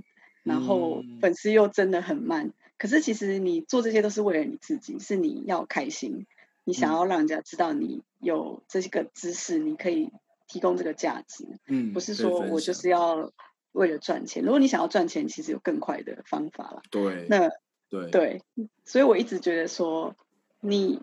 [0.45, 2.53] 然后粉丝又真的很慢。
[2.77, 6.25] 可是其实你做这些都是为了你自己，是你要开心，
[6.63, 10.09] 你想要让人家知道你有这些个知识，你可以
[10.47, 11.45] 提供这个价值。
[11.67, 13.31] 嗯，不是说我就是要
[13.73, 14.43] 为了赚钱。
[14.43, 16.81] 如果你想要赚钱，其实有更快的方法了。
[16.89, 17.49] 对，那
[17.89, 18.41] 对对，
[18.85, 20.15] 所以我一直觉得说
[20.61, 21.01] 你。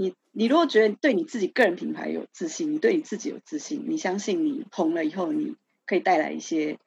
[0.00, 6.78] 你你如果觉得对你自己个人品牌有自信，你对你自己有自信，你相信你红了以后你可以带来一些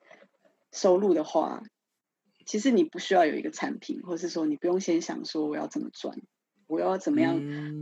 [0.72, 1.64] 收入的话，
[2.46, 6.18] 其实你不需要有一个产品，或是说你不用先想说我要怎么赚，
[6.68, 7.42] 我要怎么样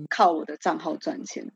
[0.09, 1.51] 靠我的账号赚钱。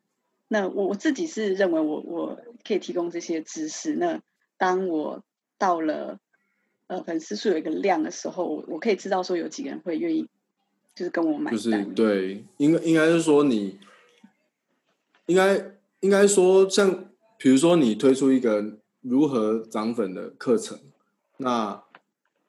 [0.47, 3.95] 那我我自己是认为我我可以提供这些知识。
[3.95, 4.21] 那
[4.57, 5.23] 当我
[5.57, 6.19] 到了
[6.87, 10.29] 呃粉丝数有一个量的时候，我我可以知道说有几个人会愿意。
[10.95, 13.79] 就是跟我买就是对，应该应该是说你，
[15.25, 15.59] 应该
[16.01, 20.79] 应该说像，比如说你推出一个如何涨粉的课程，
[21.43, 21.83] 那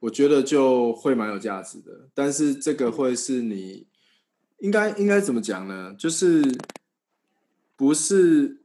[0.01, 2.09] 我觉得就会蛮有价值的。
[2.15, 3.87] 但是这个会是你
[4.59, 5.95] 应该应该怎么讲呢？
[5.99, 6.43] 就是
[7.77, 8.63] 不是，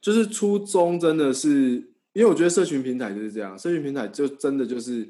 [0.00, 5.08] 就是初衷真的是，因为我觉得社群平台就是这样，社群平台就真的就是。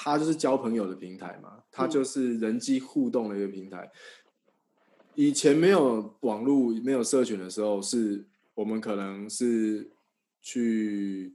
[0.00, 3.90] 它就是交朋友的平台嘛，它就是人机互动的一个平台。
[5.16, 9.90] 以前没有网络、没有社群的时候，是我们可能是
[10.40, 11.34] 去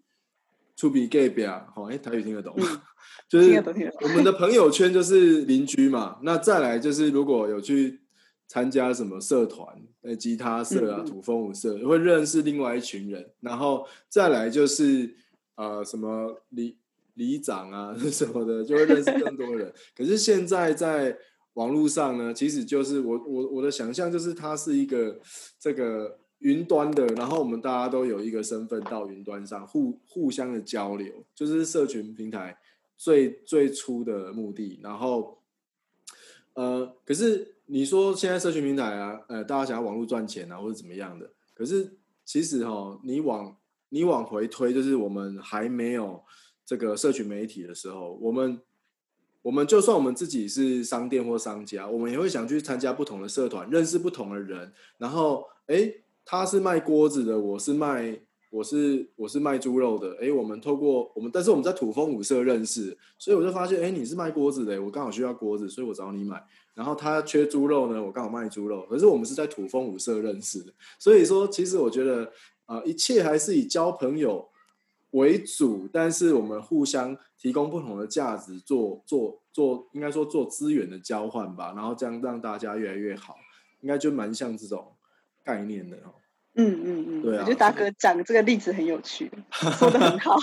[0.76, 2.84] 出比 gay 表，好，哎，台语听得懂吗？
[3.28, 3.54] 就是
[4.02, 6.20] 我们的朋友圈就是邻居嘛。
[6.24, 8.02] 那再来就是如果有去
[8.48, 9.68] 参加什么社团，
[10.02, 13.32] 呃，吉他社啊、土风舞社，会认识另外一群人。
[13.40, 15.16] 然后再来就是
[15.56, 16.78] 呃，什么里。
[17.16, 19.72] 里长啊 什么的，就会认识更多人。
[19.96, 21.16] 可是现在在
[21.54, 25.20] 网络上呢，其实就是我我我的想象就是它是一个
[25.60, 32.58] 这个云端的，然后我们大家都有一个身份到云端上互互相的交流，就是社群平台
[32.96, 34.80] 最最初的目的。
[34.84, 35.40] 然后，
[36.54, 41.32] 呃，可是你说现在社群平台啊，呃，大家想要网络赚钱啊，或者怎么样的？
[41.54, 43.58] 可是其实哈，你往
[43.90, 46.24] 你往回推，就是我们还没有。
[46.66, 48.58] 这个社群媒体的时候，我们
[49.42, 54.72] 我们就算我们自己是商店或商家，我们也会想去参加不同的社团，认识不同的人。
[54.98, 55.94] 然后，哎，
[56.26, 60.18] 他是卖锅子的，我是卖我是我是卖猪肉的。
[60.22, 66.44] 哎，我们透过我们，但是我们在土风舞社认识，所以我就发现，哎，你是卖锅子的，我刚好需要锅子，所以我找你买。
[66.74, 68.86] 然后他缺猪肉呢，我刚好卖猪肉。
[68.90, 72.32] 可是我们是在土风舞社认识的，所以说，其实我觉得
[72.66, 74.50] 啊，一切还是以交朋友。
[75.12, 83.36] 为主，但是我们互相提供不同的价值，做做做，应该说做资源的交换吧，然后这样让大家越来越好，
[83.82, 84.93] 应该就蛮像这种
[85.44, 86.14] 概念的哦。
[86.56, 90.38] 嗯嗯嗯，对啊，我觉得达哥讲这个例子很有趣， 说的很好，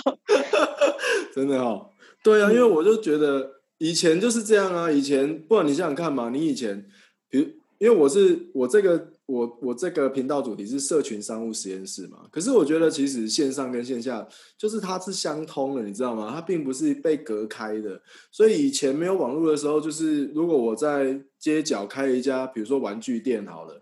[1.33, 1.89] 真的哦。
[2.23, 6.85] 对啊，因为我就觉得以前就是这样啊，以前不然你想想看嘛，你以前，
[7.29, 7.45] 比如
[7.79, 9.11] 因为我是我这个。
[9.27, 16.33] 我我这个频道主题是社群商务实验室嘛，可是我觉得其实线上跟线下就是它是相通的，你知道吗？
[16.35, 18.01] 它并不是被隔开的。
[18.29, 23.81] 所以以前没有网络的时候，就是如果我在街角开一家，比如说玩具店好了，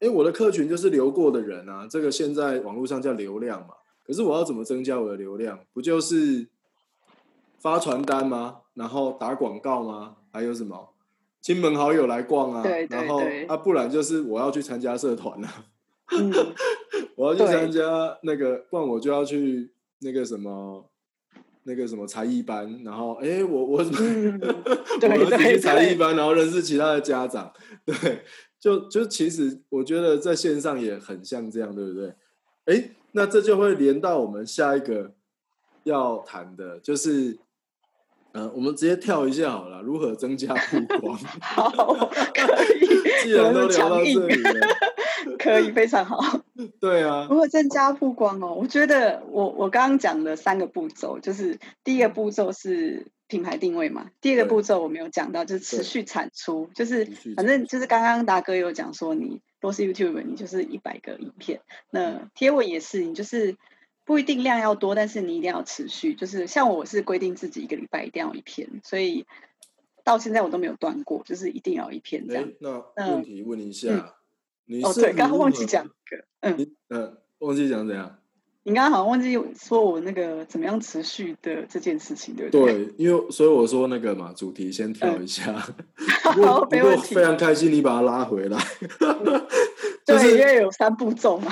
[0.00, 3.74] 哎，我的客群就是流过的人啊，这个现在网络上叫流量嘛。
[4.04, 5.58] 可是我要怎么增加我的流量？
[5.72, 6.48] 不就是
[7.58, 8.58] 发传单吗？
[8.74, 10.16] 然后打广告吗？
[10.32, 10.94] 还有什么？
[11.40, 15.48] 亲朋好友来逛啊，然后啊，不然就是我要去参加社团了。
[17.16, 17.82] 我要去参加
[18.22, 20.90] 那个，不然我就要去那个什么，
[21.64, 22.80] 那个什么才艺班。
[22.84, 24.00] 然后，哎，我我怎么？
[25.02, 27.52] 我 要去才艺班，然后认识其他的家长。
[27.84, 27.94] 对，
[28.60, 32.14] 就就其实我觉得在线上也很像这样，对不对？
[32.66, 35.12] 哎，那这就会连到我们下一个
[35.84, 37.38] 要谈的，就是。
[38.32, 39.80] 嗯，我们直接跳一下好了。
[39.80, 41.16] 如何增加曝光？
[41.40, 41.94] 好，
[42.34, 42.86] 可以。
[43.22, 44.66] 既然都聊到这里了，
[45.40, 46.38] 可以非常好。
[46.78, 47.26] 对啊。
[47.30, 48.52] 如何增加曝光哦？
[48.52, 54.10] 我觉得我我刚刚讲的三个步骤，就是第一个步骤是品牌定位嘛。
[54.20, 57.04] 第二个步骤我没有讲到，就是持续产出，就是
[57.36, 61.60] 反正就是刚刚达哥有讲说，你都是 YouTube，你就是一百个影片。
[61.90, 63.56] 那贴文也是，你就是。
[64.08, 66.14] 不一定量要多，但是你一定要持续。
[66.14, 69.26] 就是像我是规定自己一个礼拜一定要一篇，所以
[70.02, 74.14] 到现在我都没有断过，就是一定要一篇这样哎。，那嗯问题问一下，
[74.64, 78.18] 你哦，对，刚刚忘记讲一个，嗯，嗯呃，忘记讲怎样？
[78.68, 82.74] 你刚刚好像忘记说我那个怎么样持续的这件事情，对不对？
[82.74, 85.54] 对，因为所以我说那个嘛，主题先跳一下。
[86.34, 88.58] 不好过不过没问题非常开心你把它拉回来。
[90.04, 91.50] 就对，因是为有三步骤嘛。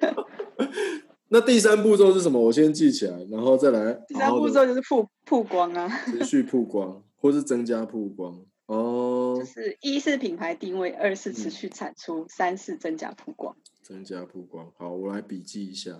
[1.28, 2.40] 那第三步骤是什么？
[2.40, 8.40] 我先记起来，然后再来第三步骤就是曝曝光啊，持续曝光，或是增加曝光。
[8.66, 13.54] 哦 就，是一是品牌定位，二是嗯持续产出，三是增加曝光。
[13.82, 14.72] 增加曝光。
[14.76, 15.92] 好，我来笔记一下。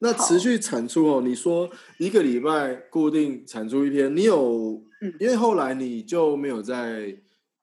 [0.00, 7.16] 那持续产出哦，你说一个礼拜固定产出一篇，你有，嗯因为后来你就没有在，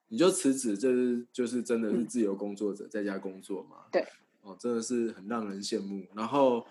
[0.08, 3.78] 你就辞职，就是就是真的是嗯自由工作者，在家工作嘛。
[3.92, 4.06] 对。
[4.44, 6.06] 哦，真的是很让人羡慕。
[6.16, 6.66] 然后，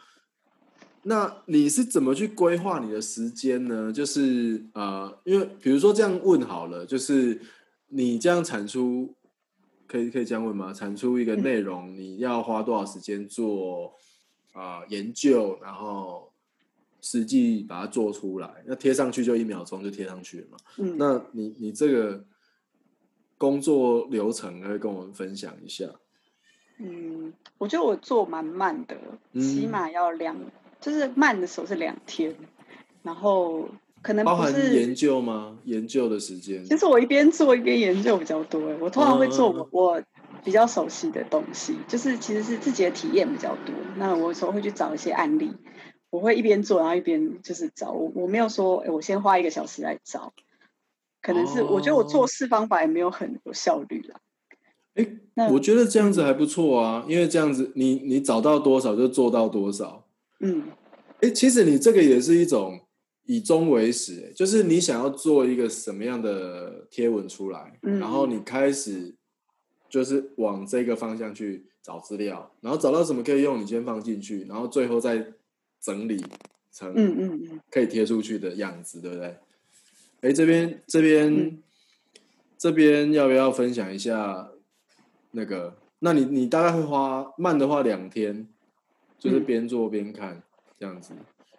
[1.03, 3.93] 那你是怎么去规划你的时间呢？
[3.93, 7.39] 就是呃，因为比如说这样问好了，就是
[7.89, 9.15] 你这样产出，
[9.87, 10.73] 可以可以这样问吗？
[10.73, 13.93] 产出一个嗯内容，你要花多少时间做
[14.57, 16.33] 啊、呃研究，然后
[17.01, 20.59] 实际把它做出来，那贴上去就一秒钟就贴上去了嘛？
[20.79, 22.25] 嗯，那你你这个
[23.39, 25.85] 工作流程可以跟我们分享一下？
[26.79, 28.97] 嗯，我觉得我做蛮慢的，
[29.33, 30.37] 嗯起码要两，
[30.81, 32.35] 就是慢的时候是两天，
[33.03, 33.69] 然后
[34.03, 34.95] 可能包不含研。
[34.95, 35.59] 究吗？
[35.65, 36.65] 研究的时间？
[36.65, 40.03] 其实我一边做一边研究比较多欸，我通常会做嗯我我
[40.47, 43.75] 比较熟悉的东西，就是其实是自己的体验比较多。
[43.97, 45.53] 那我有时候会去找一些案例，
[46.09, 47.91] 我会一边做，然后一边就是找。
[47.91, 50.33] 我我没有说，哎，我先花一个小时来找，
[51.21, 54.21] 可能是我觉得我哦做事方法也没有很有效率啦。
[54.95, 60.07] 哎、那我觉得这样子还不错啊，因为这样子你你找到多少就做到多少。
[60.39, 60.69] 嗯
[61.21, 62.81] 哎、其实你这个也是一种
[63.25, 69.17] 以终为始、诶就是你想要做一个什么样的贴文出来，嗯然后你开始
[69.89, 75.33] 就是往这个方向去找资料，然后找到什么可以用，你先放进去，然后最后再
[75.81, 76.25] 整理
[76.73, 79.37] 成嗯嗯嗯，可以贴出去的样子，对不对？
[80.23, 81.63] 哎，这边这边、嗯
[82.59, 84.51] 这边要不要分享一下
[85.33, 85.77] 那个？
[85.99, 88.49] 那你你大概会花慢的话两天，
[89.19, 90.43] 就是嗯边做边看
[90.79, 91.13] 这样子。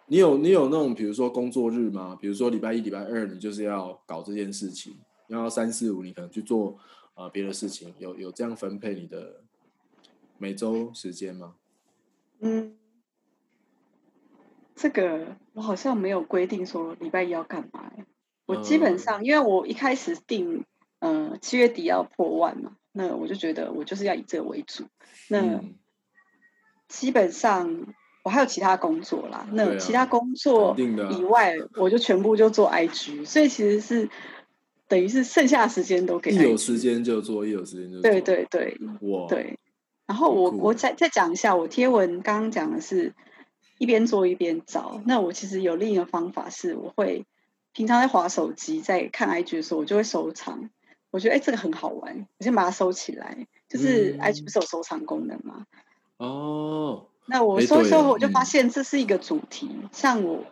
[0.06, 2.18] 你有你有那种比如说工作日吗？
[2.20, 4.92] 比如说礼拜一、礼拜二你就是要搞这件事情，
[5.28, 6.76] 然后三四五你可能去做
[7.18, 9.42] 呃别的事情，有有这样分配你的
[10.38, 11.56] 每周时间吗？
[12.38, 12.78] 嗯，
[14.76, 18.04] 这个我好像没有规定说礼拜一要干嘛欸、
[18.46, 20.64] 我基本嗯上，因为我一开始定，
[21.00, 24.84] 呃，七月底要破万嘛，那我就觉得我就是要以这个为主。
[25.28, 25.74] 那嗯，
[26.86, 34.08] 基本上我还有其他工作啦，那其他工作以外，我就全部就做 IG，所以其实是
[34.88, 38.02] 等于是剩下的时间都给一有时间就做，一有时间就做。
[38.02, 39.58] 对对对，哇，对，
[40.06, 43.12] 然后我我再再讲一下，我贴文刚刚讲的是
[43.78, 45.00] 一边做一边找。
[45.04, 47.26] 那我其实有另一个方法是，我会
[47.72, 50.70] 平常在划手机，在看 IG 的时候，我就会收藏。
[51.10, 53.46] 我觉得哎，这个很好玩，我先把它收起来。
[53.68, 55.66] 就是嗯 IG 不是有收藏功能吗？
[56.16, 59.70] 哦，那我诶收一收，我就发嗯现这是一个主题。
[59.92, 60.44] 像我，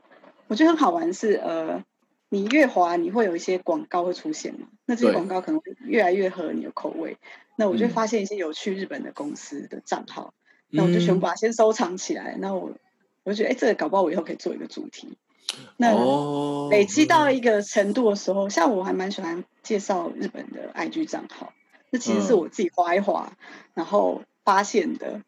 [0.48, 1.82] 我觉得很好玩是呃，
[2.28, 4.66] 你越滑，你会有一些广告会出现嘛？
[4.84, 7.16] 那这些对广告可能会越来越合你的口味。
[7.56, 10.34] 那我就嗯发现一些有趣日本的公司的账号，
[10.68, 12.36] 那我就全部把它先收藏起来。
[12.38, 12.72] 那我
[13.24, 15.16] 我就觉得，哎，这个搞不好我以后可以做一个主题。
[15.76, 21.52] 那哦，累积到一个程度的时候，像我还蛮喜欢介绍日本的 IG 账号，
[21.90, 23.32] 那其实是嗯我自己划一划，
[23.74, 25.22] 然后发现的。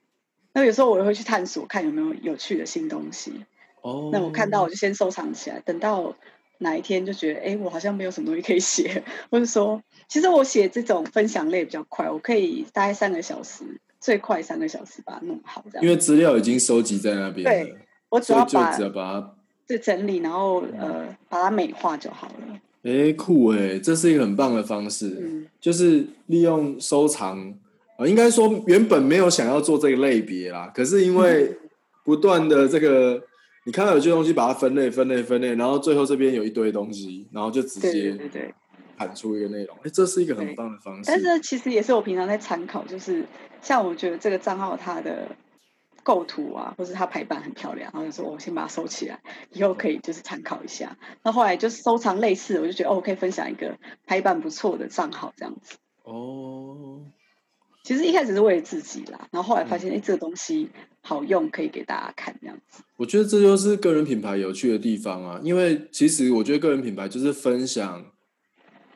[0.52, 3.46] 那有时候我也会去探索，看有没有有趣的新东西。
[3.80, 6.16] 哦，那我看到我就先收藏起来，等到
[6.58, 13.64] 哪一天就觉得，哎，我好像没有什么东西可以写， 或者说，其实我写这种分享类比较快，我可以大概三个小时，
[14.00, 15.84] 最快三个小时把它弄好，这样。
[15.84, 19.34] 因为资料已经收集在那边对了，我只所以就要把只要把它，
[19.66, 22.60] 这整理，然后呃把它美化就好了。
[22.82, 27.54] 哎，酷哎，这是一个很棒的方式，嗯就是利用收藏，
[27.98, 31.56] 呃，应该说原本没有想要做这个类别啦，可是因为
[32.04, 33.22] 不断的这个。
[33.68, 38.54] 你看到有些东西，把它分类、分类、分类，然后最后这边有一堆东西，然后就直接对对。
[38.96, 39.76] 喊出一个内容。
[39.82, 41.02] 哎，这是一个很棒的方式。
[41.06, 43.26] 但是其实也是我平常在参考，就是
[43.60, 45.36] 像我觉得这个账号它的
[46.02, 49.20] 构图啊，或是它排版很漂亮，然后就说我先把它收起来，
[49.52, 50.96] 以后可以就是参考一下。
[51.22, 55.76] 那后来就是收藏类似的，我就觉得哦，我可以分享一个排版不错的账号这样子。
[56.04, 57.02] 哦，
[57.84, 60.68] 其实一开始是为了自己啦，然后后来发嗯现哎、诶这个东西
[61.00, 62.82] 好用，可以给大家看这样子。
[62.96, 68.04] 我觉得这就是个人品牌有趣的地方啊，因为其实我觉得个人品牌就是分享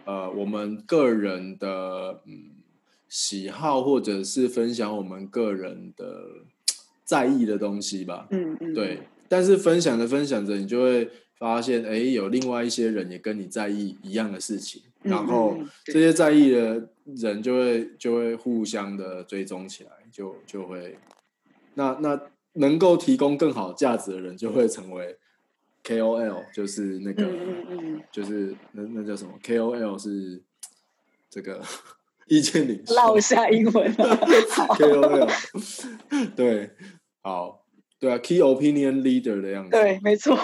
[0.04, 2.50] 呃我们个人的嗯
[3.08, 6.24] 喜好，或者是分享我们个人的
[7.04, 8.26] 在意的东西吧。
[8.30, 20.98] 嗯嗯，对，但是分享着分享着，你就会发现，哎，有另外一些人也跟你在意一样的事情，嗯然后这些在意的人就会就会互相的追踪起来，就就会，
[21.74, 22.20] 那那
[22.54, 25.16] 能够提供更好价值的人就会成为
[25.84, 28.02] KOL，就是那个，嗯嗯嗯。
[28.12, 30.42] 就是那那叫什么？KOL 是
[31.30, 31.62] 这个
[32.28, 34.16] 意见领袖，唠一下英文了，
[34.78, 35.28] KOL，
[36.36, 36.70] 对，
[37.22, 37.64] 好，
[37.98, 40.36] 对啊，Key Opinion Leader 的样子，对，没错，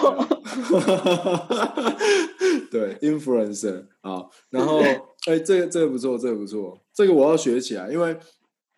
[2.71, 4.81] 对，influencer 好，然后
[5.27, 8.17] 哎、这个这个不错，这个不错，这个我要学起来，因为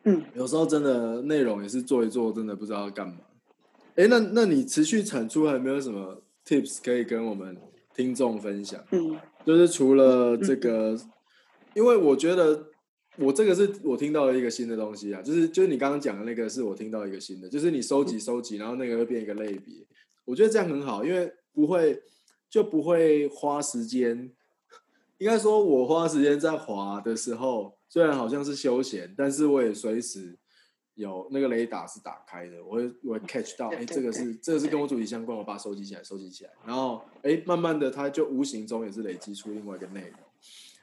[0.05, 3.17] 嗯，有时候真的内容也是做一做，真的不知道要干嘛。
[3.95, 7.57] 哎、那那你持续产出还有没有什么 tips 可以跟我们
[7.95, 8.83] 听众分享？
[8.91, 9.17] 嗯。
[9.43, 10.95] 就是除了这个，
[11.73, 12.67] 因为我觉得
[13.17, 19.73] 我这个是我听到的一个新的东西啊，就是就是你刚刚讲的那个是我听到一个新的，就是你收集收集，然后那个会变一个类别，
[20.25, 21.99] 我觉得这样很好，因为不会
[22.51, 24.31] 就不会花时间，
[25.21, 30.37] 应该说我花时间在滑的时候，虽然好像是休闲，但是我也随时。
[30.95, 40.19] 有那个雷达是打开的，我会我会 catch 到，哎、这个是这个是跟我主题相关，我把它收集起来，收集起来，然后哎、慢慢的它就无形中也是累积出另外一个内容。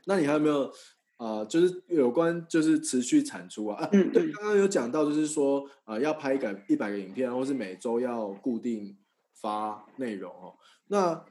[0.06, 0.72] 那你还有没有
[1.18, 3.84] 呃，就是有关就是持续产出啊？
[3.84, 8.96] 啊，对，刚刚有讲到就是说呃，要拍一个一百个影片，或是每周要固定
[9.34, 10.54] 发内容哦。
[10.86, 11.22] 那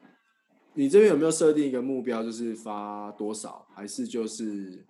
[0.78, 4.86] 你这边有没有设定一个目标，就是发多少，还是就是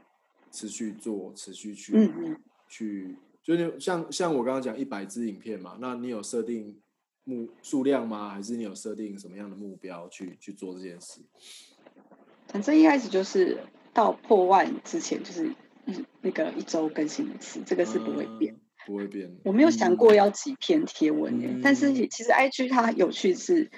[0.51, 6.77] 持续做，持续去、嗯嗯，去，就是像像我刚刚讲一百支影片嘛，那你有设定
[7.23, 8.27] 目数量吗？
[8.29, 11.21] 还是你有设定什么样的目标去去做这件事？
[12.49, 13.57] 反正一开始就是
[13.93, 15.47] 到破万之前，就是
[15.85, 18.53] 一那个一周更新一次，这个是不会变。
[18.53, 19.29] 嗯不会变。
[19.43, 23.69] 我没有想过要几篇贴文但是其实 IG 它有趣是，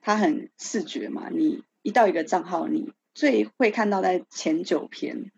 [0.00, 1.28] 它很视觉嘛。
[1.30, 5.30] 你一到一个账号，你最会看到在前九篇，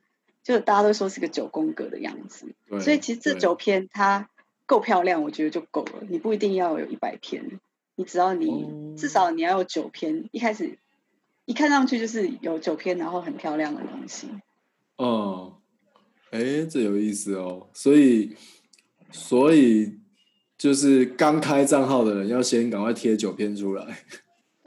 [0.42, 2.54] 就大家都说是个九宫格的样子。
[2.80, 4.28] 所以其实这九篇它
[4.66, 6.02] 够漂亮，我觉得就够了。
[6.08, 7.60] 你不一定要有一百篇，
[7.96, 10.78] 你只要你、哦至少你要有九篇，一开始
[11.46, 14.28] 一看上去就是有九篇，然后很漂亮的东西。
[14.96, 15.56] 哦，
[16.30, 17.68] 哎，这有意思哦。
[17.72, 18.36] 所以，
[19.10, 19.98] 所以
[20.58, 24.04] 就是刚开账号的人要先赶快贴九篇出来。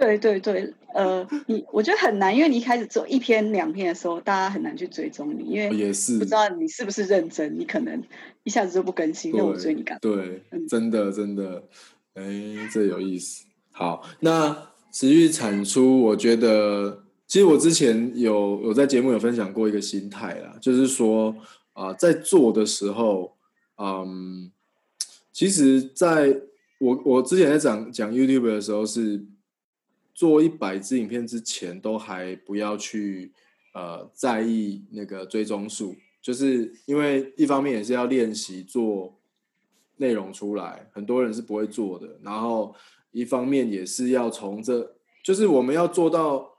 [0.04, 8.04] 对对对，呃，你我觉得很难，因为你一开始做一篇两篇的时候，大家很难去追踪你，因为也是不知道你是不是认真，你可能
[8.44, 10.00] 一下子就不更新，那我追你干嘛？
[10.02, 11.64] 对，嗯真的真的，
[12.16, 12.24] 哎，
[12.72, 13.46] 这有意思。
[13.72, 21.36] 好，那持续产出，我觉得其实我之前有有在节目有分享过一个心态啦，就是说
[21.74, 23.36] 啊、在做的时候，
[23.78, 24.52] 嗯，
[25.32, 26.40] 其实在
[26.80, 29.26] 我我之前在讲讲 YouTube 的时候是
[30.14, 33.32] 做一百支影片之前，都还不要去
[33.74, 39.20] 呃在意那个追踪数，就是因为一方面也是要练习做
[39.98, 42.76] 内容出来，很多人是不会做的，然后
[43.12, 46.56] 一方面也是要从这，就是我们要做到，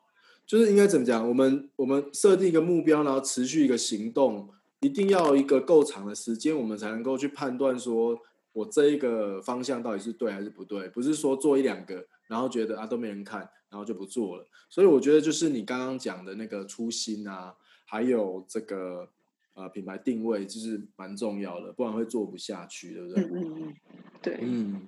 [0.47, 1.29] 就是应该怎么讲？
[1.29, 4.49] 我们我们设定一个目标，然后持续一个行动，
[4.81, 8.21] 一定要一个够长的时间，我们才能够去判断说。
[8.55, 10.87] 我这一个方向到底是对还是不对？
[10.91, 14.47] 不是说做一两个，然后觉得啊都没人看，然后就不做了。
[14.69, 17.55] 所以我觉得就是你刚刚讲的那个初心啊，
[17.87, 19.09] 还有这个
[19.55, 23.25] 呃品牌定位，就是蛮重要的，不然会做不下去，对不对？
[23.25, 23.75] 嗯嗯嗯，
[24.23, 24.39] 对。
[24.41, 24.87] 嗯，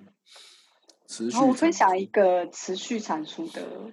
[1.07, 1.31] 持续。
[1.31, 3.91] 然后我分享一个持续产出的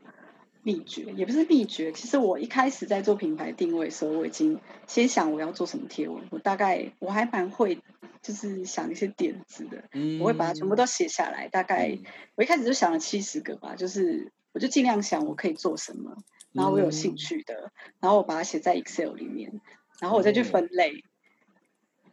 [0.62, 1.92] 秘诀，也不是秘诀。
[1.92, 7.78] 其实我一开始在做品牌定位的时候，我已经先想我要做什么贴文，我大概我还蛮会，
[8.24, 11.46] 就是想一些点子的，嗯我会把它全部都写下来。
[11.48, 12.02] 大概嗯
[12.36, 16.16] 我一开始就想了七十个吧，就是我就尽量想我可以做什么，
[16.52, 17.70] 然后我有兴嗯趣的，
[18.00, 19.60] 然后我把它写在 Excel 里面，
[20.00, 21.04] 然后我再去哦分类。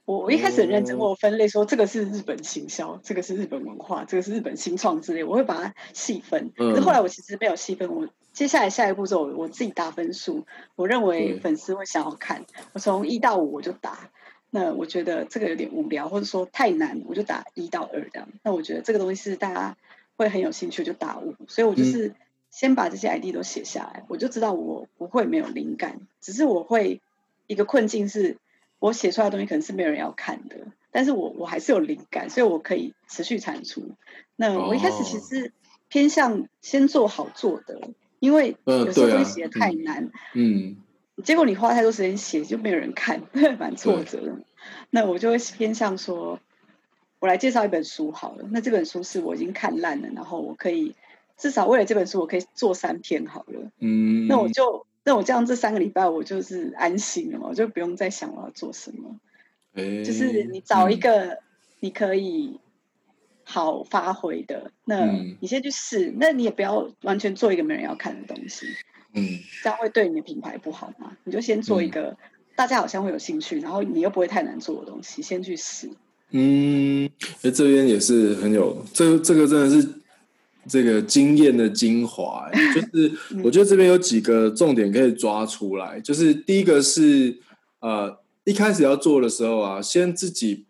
[0.03, 6.51] 我我一开始很认真，哦我分类说这个是日本行销，这个是日本文化，这个是日本新创之类，我会把它细分。
[6.57, 10.45] 可是后来我其实没有细分，我接下来下一步骤我自己打分数，
[10.76, 14.09] 我认为粉丝会想要看，我从一到五我就打。
[14.54, 18.28] 那我觉得这个有点无聊，或者说太难，我就打一到二这样。
[18.43, 19.78] 那我觉得这个东西是大家
[20.18, 21.36] 会很有兴趣，就打五。
[21.47, 22.14] 所以我就是
[22.49, 27.02] 先把这些 ID 都写下来，我就知道我不会没有灵感，只是我会
[27.47, 28.38] 一个困境是，
[28.80, 30.58] 我写出来的东西可能是没有人要看的，
[30.91, 33.95] 但是我我还是有灵感，所以我可以持续产出。
[34.36, 35.54] 那我一开始其哦实
[35.88, 37.80] 偏向先做好做的，
[38.20, 40.76] 因为嗯有时候对啊东西写的太难，嗯，
[41.24, 43.22] 结果你花太多时间写，就没有人看，
[43.59, 44.36] 蛮挫折的。
[44.89, 46.39] 那我就会偏向说，
[47.19, 48.47] 我来介绍一本书好了。
[48.51, 50.95] 那这本书是我已经看烂了，然后我可以
[51.38, 53.72] 至少为了这本书，我可以做三篇好了。
[53.80, 59.15] 嗯，那我就那我这样这三个礼拜我就是安心了嘛，我就不用再想我要做什么。
[59.74, 61.39] 就是你找一个
[61.80, 62.59] 你可以
[63.43, 65.05] 好发挥的，那
[65.39, 66.13] 你先去试。
[66.17, 68.67] 那你也不要完全做一个没人要看的东西。
[69.14, 71.12] 嗯，这样会对你的品牌不好吗？
[71.26, 72.16] 你就先做一个
[72.55, 75.89] 大家好像会有兴趣，然后你又不会太难做的东西，先去试。
[76.32, 77.09] 嗯，
[77.41, 79.88] 哎，这边也是很有这这个真的是
[80.68, 82.49] 这个经验的精华。
[82.74, 83.12] 就是
[83.43, 87.38] 我觉得这边有几个重点可以抓出来，就是第一个是
[87.80, 90.66] 呃一开始要做的时候啊，先自己。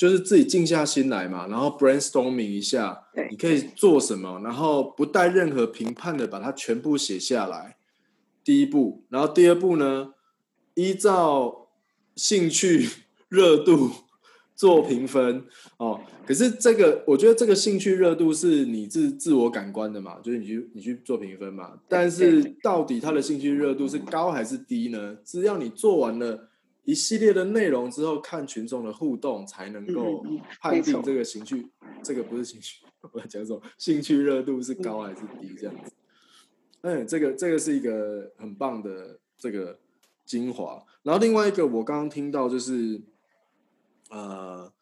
[0.00, 7.76] 就是自己静下心来嘛，然后 brainstorming 一下，你可以做什么，然后不带任何评判的把它全部写下来。
[8.42, 10.14] 第一步，然后第二步呢，
[10.72, 11.68] 依照
[12.16, 12.88] 兴趣
[13.28, 13.90] 热度
[14.56, 15.44] 做评分
[15.76, 16.00] 哦。
[16.26, 21.72] 可是这个，我觉得这个兴趣热度是你自自我感官的嘛，就是你去你去做评分嘛。
[21.86, 25.18] 但是到底他的兴趣热度是高还是低呢？
[25.22, 26.46] 只要你做完了。
[26.84, 30.24] 一系列的内容之后，看群众的互动，才能够
[30.60, 31.68] 判定这个兴趣，
[32.02, 33.60] 这个不是情绪， 我讲什么？
[33.78, 35.54] 兴趣热度是高还是低？
[35.58, 35.92] 这样子。
[36.82, 39.78] 嗯，这个这个是一个很棒的这个
[40.24, 40.82] 精华。
[41.02, 43.00] 然后另外一个，我刚刚听到就是，
[44.08, 44.72] 呃，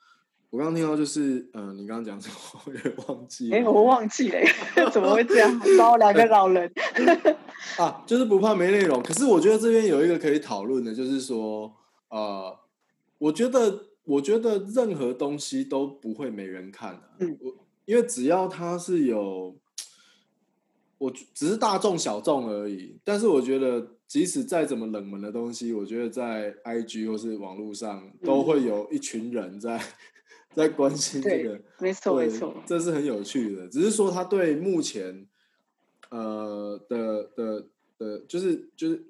[0.50, 2.34] 我刚刚听到就是，呃，你刚刚讲什么？
[2.64, 3.52] 我也忘记。
[3.52, 4.40] 哎，我忘记了，
[4.92, 5.60] 怎么会这样？
[5.76, 6.72] 找两个老人。
[7.76, 9.02] 啊，就是不怕没内容。
[9.02, 11.74] 可是我觉得这边有一个可以讨论的，就是说。
[12.08, 12.58] 呃，
[13.18, 17.02] 我觉得，我觉得任何东西都不会没人看的。
[17.18, 17.54] 嗯，我
[17.84, 19.56] 因为只要它是有，
[20.98, 22.98] 我只是大众小众而已。
[23.04, 29.78] 但是我觉得，即使再怎么冷门的东西，我觉得在 IG 或是网络上，都会有一群人在
[30.54, 31.60] 在关心这个。
[31.78, 33.68] 没错，没错，这是很有趣的。
[33.68, 35.26] 只是说，他对目前
[36.10, 37.66] 呃的的
[37.98, 39.04] 的，就是就是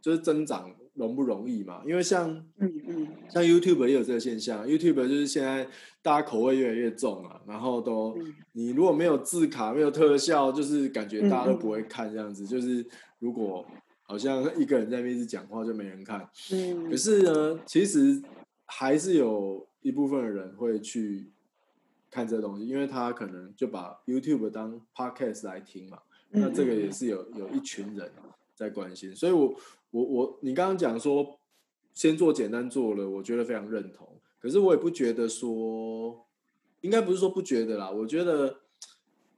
[0.00, 0.74] 就是增长。
[1.00, 1.82] 容不容易嘛？
[1.86, 4.66] 因为像嗯嗯，像 YouTube 也有这个现象。
[4.66, 5.66] YouTube 就是现在
[6.02, 8.14] 大家口味越来越重啊，然后都
[8.52, 12.46] 你如果没有字卡、没有特效，就是感觉大家都不会看这样子。
[12.46, 12.86] 就是
[13.18, 13.66] 如果
[14.02, 16.28] 好像一个人在那边一直讲话，就没人看。
[16.52, 18.22] 嗯，可是呢，其实
[18.66, 21.30] 还是有一部分的人会去
[22.10, 25.98] 看这东西，因为他可能就把 YouTube 当 Podcast 来听嘛。
[26.30, 28.12] 那这个也是有有一群人
[28.54, 29.54] 在关心，所以我。
[29.90, 31.38] 我我你刚刚讲说
[31.94, 34.08] 先做简单做了，我觉得非常认同。
[34.38, 36.26] 可是我也不觉得说，
[36.80, 37.90] 应该不是说不觉得啦。
[37.90, 38.60] 我觉得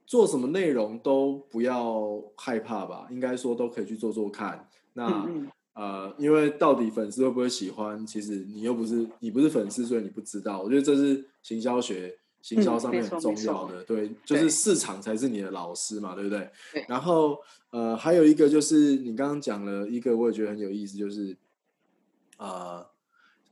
[0.05, 4.69] 做什么内容都不要害怕吧，应该说都可以去做做看。
[4.93, 5.29] 那
[5.73, 10.61] 呃，因为到底粉丝会不会喜欢，其实你又不是你不是粉丝，所以你不知道。
[10.61, 12.19] 我觉得这是行销学。
[12.43, 16.51] 行销上面很重要的，对，就是市场才是你的老师嘛，对不对？
[16.73, 16.85] 对。
[16.89, 17.37] 然后，
[17.69, 21.37] 呃，还有一个就是你刚刚讲了一个，我也觉得很有意思，就是，
[22.35, 22.85] 啊，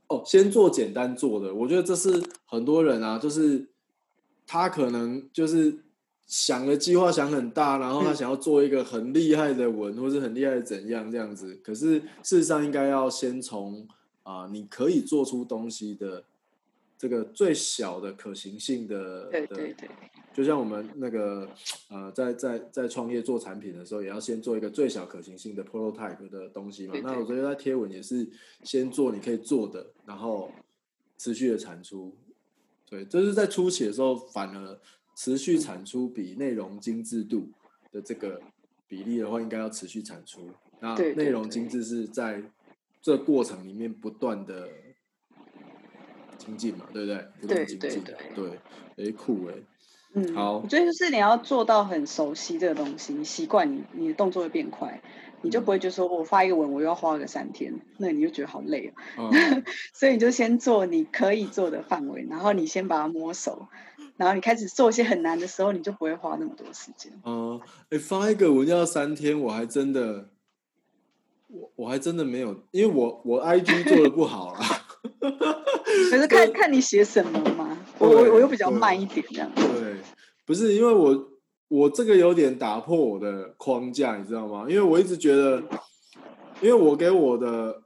[0.08, 3.66] 哦，先做简单做的，我觉得这是很多人啊，就是
[4.46, 5.78] 他可能就是
[6.26, 13.88] 想的计划想很大，然后他想要做一个很厉害的文，或是很厉害的怎样这样子，可是事实上应该要先从
[14.22, 16.24] 啊，你可以做出东西的。
[17.02, 19.90] 这个最小的可行性的，对对对，
[20.32, 21.48] 就像我们那个
[21.90, 26.94] 呃，在在在创业做产品的时候，也要先做一个最小可行性的 prototype 的东西嘛。
[27.02, 28.30] 那我觉得在贴文也是
[28.62, 30.52] 先做你可以做的，然后
[31.18, 32.14] 持续的产出。
[32.88, 34.78] 对，就是在初期的时候，反而
[35.16, 37.50] 持续产出比内容精致度
[37.90, 38.40] 的这个
[38.86, 40.48] 比例的话，应该要持续产出。
[40.78, 42.40] 那内容精致是在
[43.00, 44.68] 这过程里面不断的。
[46.44, 47.24] 精进嘛，对不对？
[47.46, 48.14] 对对对
[48.96, 49.54] 对，哎酷哎，
[50.14, 50.58] 嗯，好。
[50.58, 55.00] 我觉得就是你要做到很熟悉这个东西，你习惯你你的动作会变快，
[55.42, 59.30] 你就不会就说我发一个文我又要花个三天， 那你就觉得好累啊。
[59.94, 63.68] 所以你就先做你可以做的范围，然后你先把它摸熟，
[64.16, 67.12] 然后你开始做一些很难的时候，你就不会花那么多时间。
[67.24, 70.28] 嗯，哎，发一个文要三天，我还真的，
[71.48, 74.64] 我我还真的没有，因为我我 IG 做的不好啊。
[75.20, 79.50] 可是看看你写什么嘛，我我我又比较慢一点这样。
[79.54, 79.96] 对，
[80.46, 81.28] 不是因为我
[81.68, 84.66] 我这个有点打破我的框架，你知道吗？
[84.68, 85.62] 因为我一直觉得，
[86.60, 87.82] 因为我给我的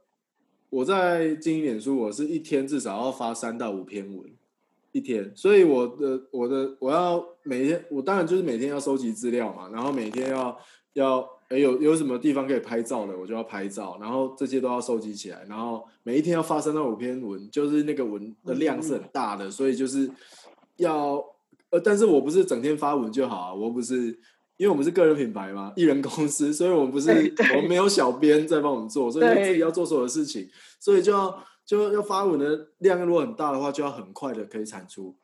[0.69, 4.29] 我在经营脸书，我是一天至少要发三到五篇文
[4.91, 10.57] 一天，所以我的我的我要每天我当然就是每天要收集资料嘛，然后每天要
[10.93, 20.09] 要哎有有什么地方可以拍照的，我就要拍照，然后这些都要收集起来，然后每一天要发三到五篇文，就是那个文的量是很大的，所以就是
[20.75, 21.23] 要
[21.69, 24.07] 呃，但是我不是整天发文就好啊，我不是
[24.57, 35.15] 因为我们是个人品牌嘛，艺人公司，所以我们不是我们没有小编在帮我们做，所以自己要做所有的事情，所以就要就要发文的量如果很大的话，就要很快的可以产出。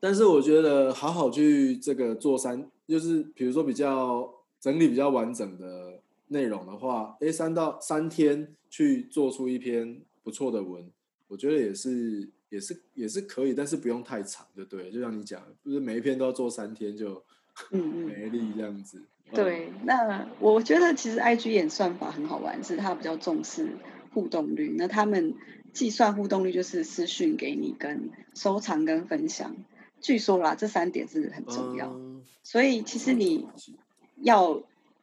[0.00, 4.33] 但是我觉得好好去这个做三，就是比如说比较
[4.64, 10.90] 整理比较完整的内容的话，诶，三到三天去做出一篇不错的文，
[11.28, 17.22] 我觉得也是也是也是可以，但是不用太长，就对，就像你讲的，不是每一篇都要做三天就
[17.72, 18.06] 嗯嗯。
[18.08, 18.96] 没力这样子。
[19.30, 23.68] 嗯对，那我觉得其实 IG 演算法很好玩，是它比较重视
[24.14, 24.74] 互动率。
[24.78, 25.34] 那他们
[25.74, 29.54] 计算互动率就是私讯给你、跟收藏跟分享。
[30.00, 31.90] 据说啦，这三点是很重要。
[31.92, 33.46] 嗯所以其实你
[34.22, 34.62] 要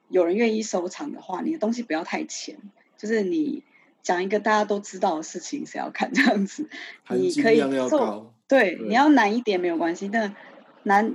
[0.10, 2.58] 有人愿意收藏的话，你的东西不要太浅，
[2.98, 3.64] 就是你
[4.04, 6.68] 讲一个大家都知道的事情，谁要看这样子？
[7.10, 7.60] 你可以
[7.90, 8.34] 做。
[8.48, 10.36] 对，对你要难一点没有关系，但
[10.84, 11.14] 难，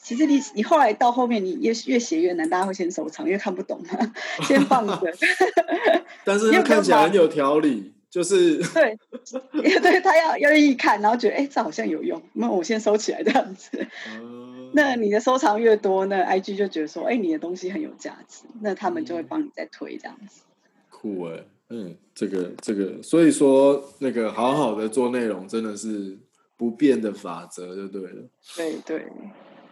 [0.00, 4.12] 其实你你后来到后面，你越越写越难，大家会先收藏，因为看不懂嘛，
[4.46, 5.12] 先放着。
[6.24, 8.96] 但是你有没有它看起来很有条理，就是对，
[9.80, 13.86] 对他要要愿意看，然后觉得哎，这好像有用，那我先收起来这样子。
[14.14, 14.37] 嗯
[14.72, 20.42] 那你的收藏越多，那 IG 就觉得说，哎，你的东西很有价值，那他们就会帮你再推这样子。
[20.90, 26.18] 酷哎、嗯，这个这个，所以说那个好好的做内容真的是
[26.56, 28.24] 不变的法则就对了。
[28.56, 29.06] 对对，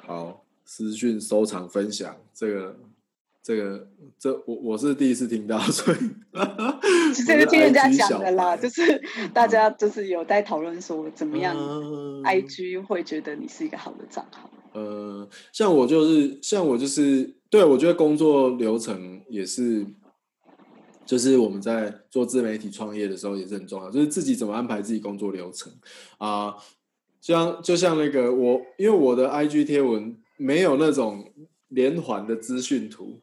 [0.07, 2.79] 好，私讯收藏分享这个
[3.43, 3.89] 这个
[4.19, 5.99] 这我我是第一次听到， 所以
[7.13, 9.03] 其实就听人家讲的的啦，就是
[9.35, 14.49] 大家就是有在讨论说怎么样嗯 IG 会觉得你是一个好的账号。
[14.77, 19.87] 呃，像我就是像我就是，对我觉得工作流程也是，
[21.07, 25.73] 就是我们在做自媒体创业的时候也是很重要，就是自己怎么安排自己工作流程
[26.19, 26.55] 啊、
[27.23, 31.33] 像就像那个我，因为我的 IG 贴文没有那种
[31.69, 33.21] 连环的资讯图，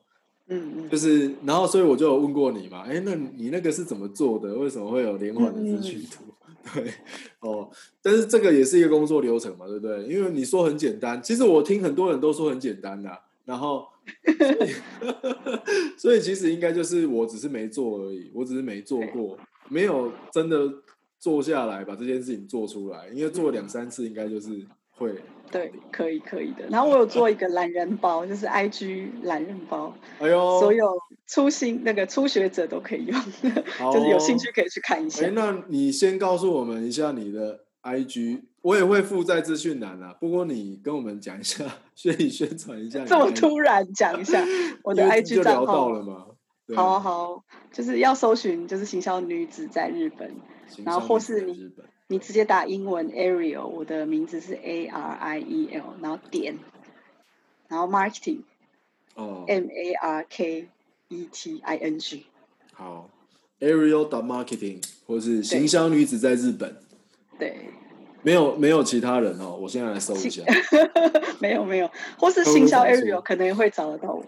[0.48, 0.98] 嗯嗯就。
[0.98, 4.56] 是，然后所以我就有问过你嘛，哎，那你那个是怎么做的？
[4.56, 6.24] 为什么会有连环的资讯图？
[6.74, 6.94] 对，
[7.40, 7.70] 哦，
[8.02, 10.04] 但是这个也是一个工作流程嘛，对不对？
[10.04, 13.10] 因为你说很简单，其实我听很多人都说很简单的、
[13.46, 13.88] 然后，
[14.38, 14.72] 所以
[15.98, 19.38] 所以其实应该就是我只是没做而已，我只是没做过，
[19.70, 20.72] 没有真的
[21.20, 24.66] 做下来把这件事情做出来，因为做两三次应该就是
[24.98, 25.14] 会。
[25.52, 26.66] 对，可以可以的。
[26.70, 30.92] 然后我有做一个懒人包，就是 IG 懒人包，哎呦，所有
[31.28, 33.20] 初心那个初学者都可以用，
[33.78, 35.32] 好就是有哦兴趣可以去看一下哎，。
[35.36, 40.16] 那你先告诉我们一下你的 IG，我也会附在资讯栏啊。
[40.20, 41.64] 不过你跟我们讲一下，
[41.94, 43.04] 宣你宣传一下。
[43.06, 44.44] 这么突然讲一下
[44.84, 46.26] 我的 IG 就账号了，吗。
[46.74, 50.34] 好啊好，就是要搜寻就是行销女子在日本，
[50.84, 56.56] 然后或是你日本你直接打英文 Ariel，我的名字是 A R I E L，然后点，
[57.68, 58.42] 然后 marketing
[59.16, 60.68] 哦，M A R K
[61.08, 62.28] E T I N G，
[62.72, 63.10] 好
[63.60, 66.78] ，Ariel 打 Marketing 或是行销女子在日本，
[67.40, 67.72] 对，
[68.22, 69.58] 没有没有其他人哦。
[69.60, 70.44] 我现在来搜一下。
[71.42, 71.90] 没有没有，
[72.20, 74.24] 或是行销 Ariel 可能也会找得到我。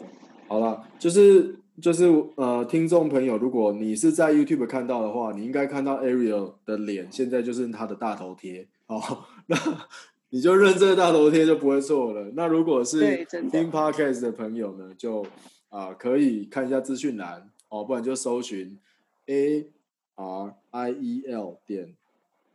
[0.48, 2.06] 好了，就是就是
[2.36, 9.02] 呃，听众朋友，如果你是在 YouTube 看到的话，你应该看到 Ariel 的脸，现在就是他的大头贴哦。
[9.48, 9.58] 那
[10.30, 12.32] 你就认这个大头贴就不会错了。
[12.34, 15.26] 那如果是听 Podcast 的朋友呢，就
[15.70, 18.80] 啊、可以看一下资讯栏哦，不然就搜寻
[19.26, 19.68] A
[20.16, 21.94] R I E L 点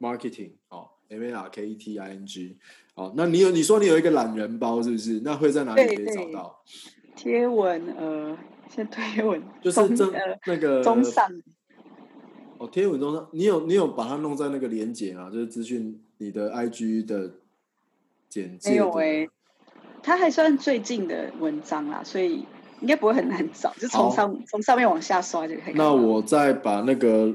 [0.01, 2.57] Marketing 哦，M A R K E T I N G
[2.95, 3.13] 哦。
[3.15, 5.21] 那你有你说你有一个懒人包是不是？
[5.23, 6.63] 那会在哪里可以找到？
[7.15, 8.39] 贴文呃，
[8.75, 11.29] 先推文 就是中这呃那个中上
[12.59, 17.33] 哦，贴文中上，你有你有把它弄在那个连接啊，就是资讯你的 IG 的
[18.29, 19.29] 简介没有的哎、
[20.03, 22.45] 它还算最近的文章啦，所以
[22.81, 25.75] 应该不会很难找，就从上从上面往下刷就可以。
[25.75, 27.35] 那我再把那个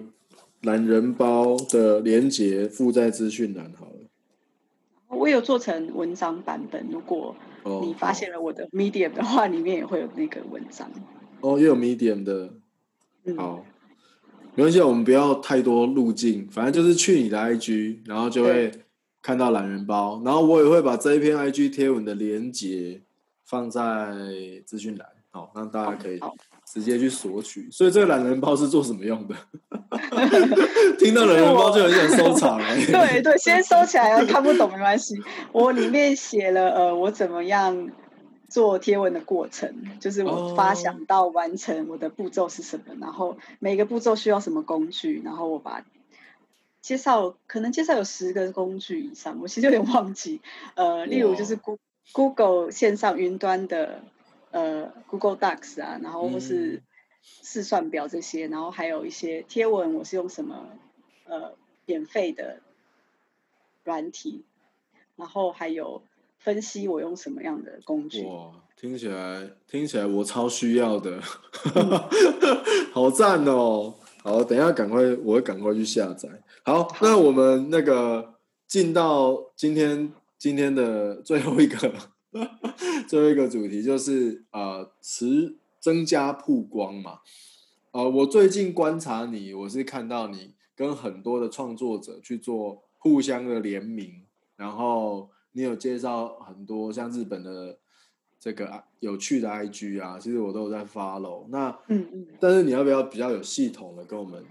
[0.62, 3.92] 懒人包的连接附在资讯栏好了。
[5.10, 10.90] 我有做成文章版本，如果哦，你发现了我的 Medium 的话，里面也会有那个文章。
[11.42, 12.54] 好哦，又有 Medium 的，
[13.26, 13.66] 嗯，好，
[14.56, 18.72] 没关系，我们不要太多路径，反正就是去你的 IG，然后就会
[19.22, 23.02] 看到懒人包，然后我也会把这一篇 IG 贴文的连接
[23.46, 23.82] 放在
[24.66, 26.20] 资讯栏，好，让大家可以
[26.66, 27.70] 直接去索取。
[27.72, 29.36] 所以这个懒人包是做什么用的？
[30.98, 35.16] 听到懒人包就很想收藏哎、 对对，先收起来，看不懂没关系。
[35.52, 37.88] 我里面写了呃，我怎么样
[38.50, 45.86] 做贴文的过程，就是我发哦想到完成我的步骤是什么，然后每个步骤需要什么工具，然后我把
[46.82, 50.42] 介绍可能介绍有十个工具以上，我其实有点忘记。
[50.76, 51.80] 呃，例如就是 Goo-
[52.12, 54.04] Google 线上云端的
[54.52, 56.82] 呃 Google Docs 啊，然后或是嗯。
[57.42, 60.70] 试算表这些，然后还有一些贴文，我是用什么
[61.24, 61.56] 呃
[61.88, 62.62] 免费的
[63.84, 64.46] 软体，
[65.16, 66.04] 然后还有
[66.46, 68.24] 分析我用什么样的工具。
[68.24, 71.20] 哇，听起来听起来我超需要的，
[71.74, 72.00] 嗯
[72.94, 73.96] 好赞哦！
[74.24, 76.30] 好，等一下赶快，我会赶快去下载。
[76.64, 78.36] 好，那我们那个
[78.68, 81.92] 进到今天今天的最后一个
[83.10, 87.20] 最后一个主题，就是呃，持增加曝光嘛。
[87.92, 94.24] 呃，我最近观察你，我是看到你跟很多的创作者去做互相的联名，
[94.58, 97.78] 然后你有介绍很多像日本的
[98.38, 101.46] 这个啊有趣的 IG 啊，其实我都有在 follow。
[101.48, 102.28] 那嗯嗯。
[102.42, 104.44] 但是你要不要比较有系统的跟我们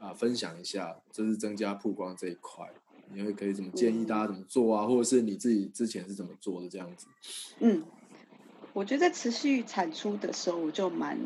[0.00, 2.68] 啊分享一下，就是增加曝光这一块，
[3.14, 7.06] 你会可以怎么建议大家怎么做啊，或者是你自己之前是怎么做的这样子？
[7.60, 7.84] 嗯，
[8.72, 11.16] 我觉得在持续产出的时候，我就蛮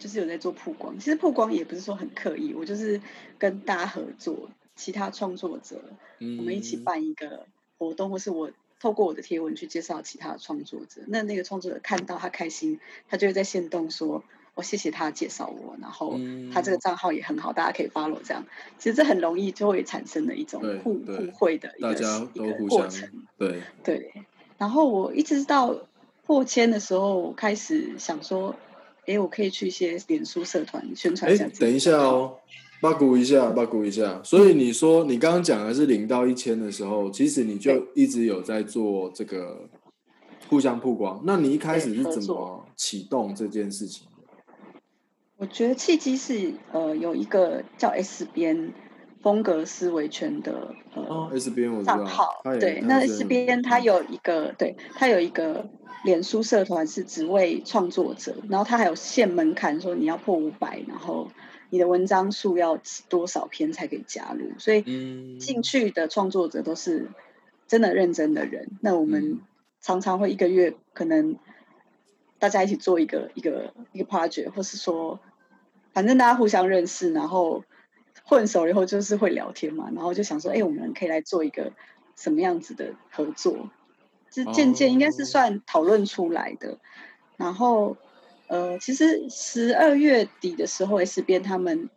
[0.00, 0.98] 就是有在做曝光。
[0.98, 3.00] 其实曝光也不是说很刻意，我就是
[3.38, 5.80] 跟大家合作，其他创作者，
[6.18, 7.46] 嗯，我们一起办一个
[7.80, 11.00] 活动，或是我透过我的贴文去介绍其他的创作者。
[11.06, 12.78] 那那个创作者看到他开心，
[13.08, 14.22] 他就会在线动说
[14.54, 18.44] ：“哦，谢谢他介绍我，然后嗯他这个账号也很好，大家可以 follow 这样。”
[18.78, 22.28] 其实这很容易就会产生了一种互互惠的一个
[22.68, 23.08] 过程。
[23.38, 24.12] 对，对，
[24.58, 25.88] 然后我一直到
[26.26, 28.54] 破千的时候，我开始想说，
[29.06, 32.38] 哎，我可以去一些脸书社团宣传哎一下。，等一下，哦，
[32.80, 34.20] 八股一下，八股一下。
[34.24, 39.68] 所以你说你刚刚讲的是零到一千的时候，其实你就一直有在做这个
[40.48, 41.20] 互相曝光。
[41.24, 44.80] 那你一开始是怎么启动这件事情的？
[45.36, 48.72] 我觉得契机是呃有一个叫 S 边
[49.22, 55.68] 风格思维圈的呃、哦，S 边我知道账号，，对，那 S 边它有一个对，它有一个
[56.04, 61.28] 脸书社团是只为创作者，然后它还有限门槛，说你要破五百，然后
[61.70, 67.08] 你的文章数要多少篇才可以加入，所以嗯进去的创作者都是
[67.66, 68.68] 真的认真的人。
[68.80, 69.40] 那我们嗯
[69.80, 71.36] 常常会一个月可能
[72.38, 75.18] 大家一起做一个一个一个 project，或是说
[75.92, 77.64] 反正大家互相认识，然后
[78.24, 81.72] 混熟了以后就是会聊天嘛，然后就想说，哎、我们可以来做一个
[82.16, 83.70] 什么样子的合作？
[84.30, 86.78] 就渐渐应该是哦算讨论出来的。
[87.36, 87.96] 然后
[88.50, 91.88] 呃，其实十二月底的时候，S 边他们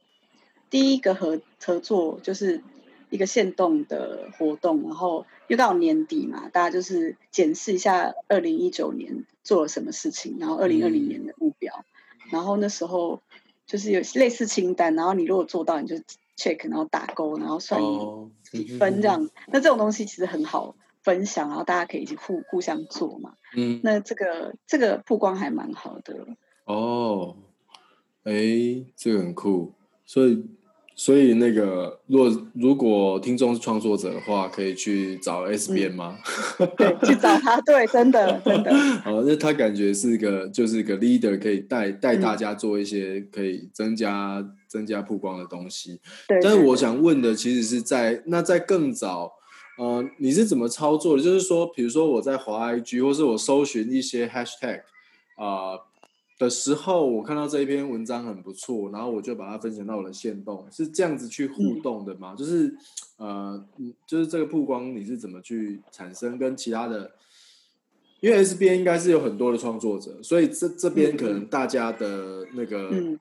[0.69, 2.61] 第一个合合作就是
[3.09, 11.83] 一个限动的活动，然后又到年底嘛，大家就是检视一下二零一九年做了什么事情，然后二零二零年的目标，
[12.29, 13.19] 然后那时候
[13.65, 15.95] 就是有类似清单，然后你如果做到，你就
[16.37, 19.27] check，然后打勾，然后算你哦几分这样。
[19.47, 23.33] 那这种东西其实很好分享，然后大家可以一起互互相做嘛。
[23.55, 26.25] 嗯，那这个这个曝光还蛮好的。
[26.65, 27.35] 哦，
[28.23, 28.33] 哎，
[28.95, 29.73] 这个很酷，
[30.05, 30.45] 所以
[30.95, 36.17] 所以那个，如果如果听众是创作者的话，可以去找 S 边吗？
[36.77, 38.71] 对，去找他，对，真的真的，
[39.03, 45.99] 好，那他感觉是一个就是个 leader，可以带带嗯大家做一些可以增加增加曝光的东西。
[46.27, 46.39] 对。
[46.41, 49.33] 但是我想问的其实是在那在更早，
[49.77, 51.23] 呃，你是怎么操作的？
[51.23, 54.83] 就是说，比如说我在华 IG，或是我搜寻一些 hashtag
[55.35, 55.79] 啊、
[56.37, 62.35] 的时候，我看到这一篇文章很不错，然后我就把它分享到我的线动，是这样子去互嗯动的吗？
[62.37, 62.75] 就是
[63.17, 67.11] 呃，嗯就是这个曝光你是怎么去产生跟其他的？
[68.21, 73.19] 因为 S 边应该是有很多的创作者，所以这这边嗯可能大家的那个嗯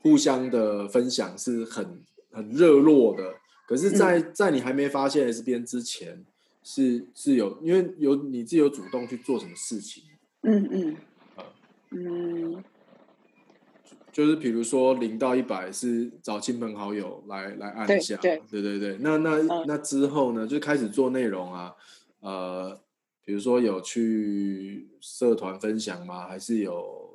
[0.00, 3.36] 互相的分享是很很热络的。
[3.68, 6.24] 可是在，在你还没发现 S 边之前，
[6.64, 10.04] 是是有因为有你自己有主动去做什么事情，
[10.40, 10.96] 嗯嗯。
[11.36, 11.44] 啊。
[11.90, 12.64] 嗯，
[14.10, 18.40] 就是比如说零到一百是找亲朋好友来来按一下，对。
[18.50, 18.96] 对对对。
[19.02, 19.64] 那那、嗯。
[19.66, 21.74] 那之后呢，就开始做内容啊，
[22.20, 22.80] 呃，
[23.22, 26.26] 比如说有去社团分享吗？
[26.26, 27.07] 还是有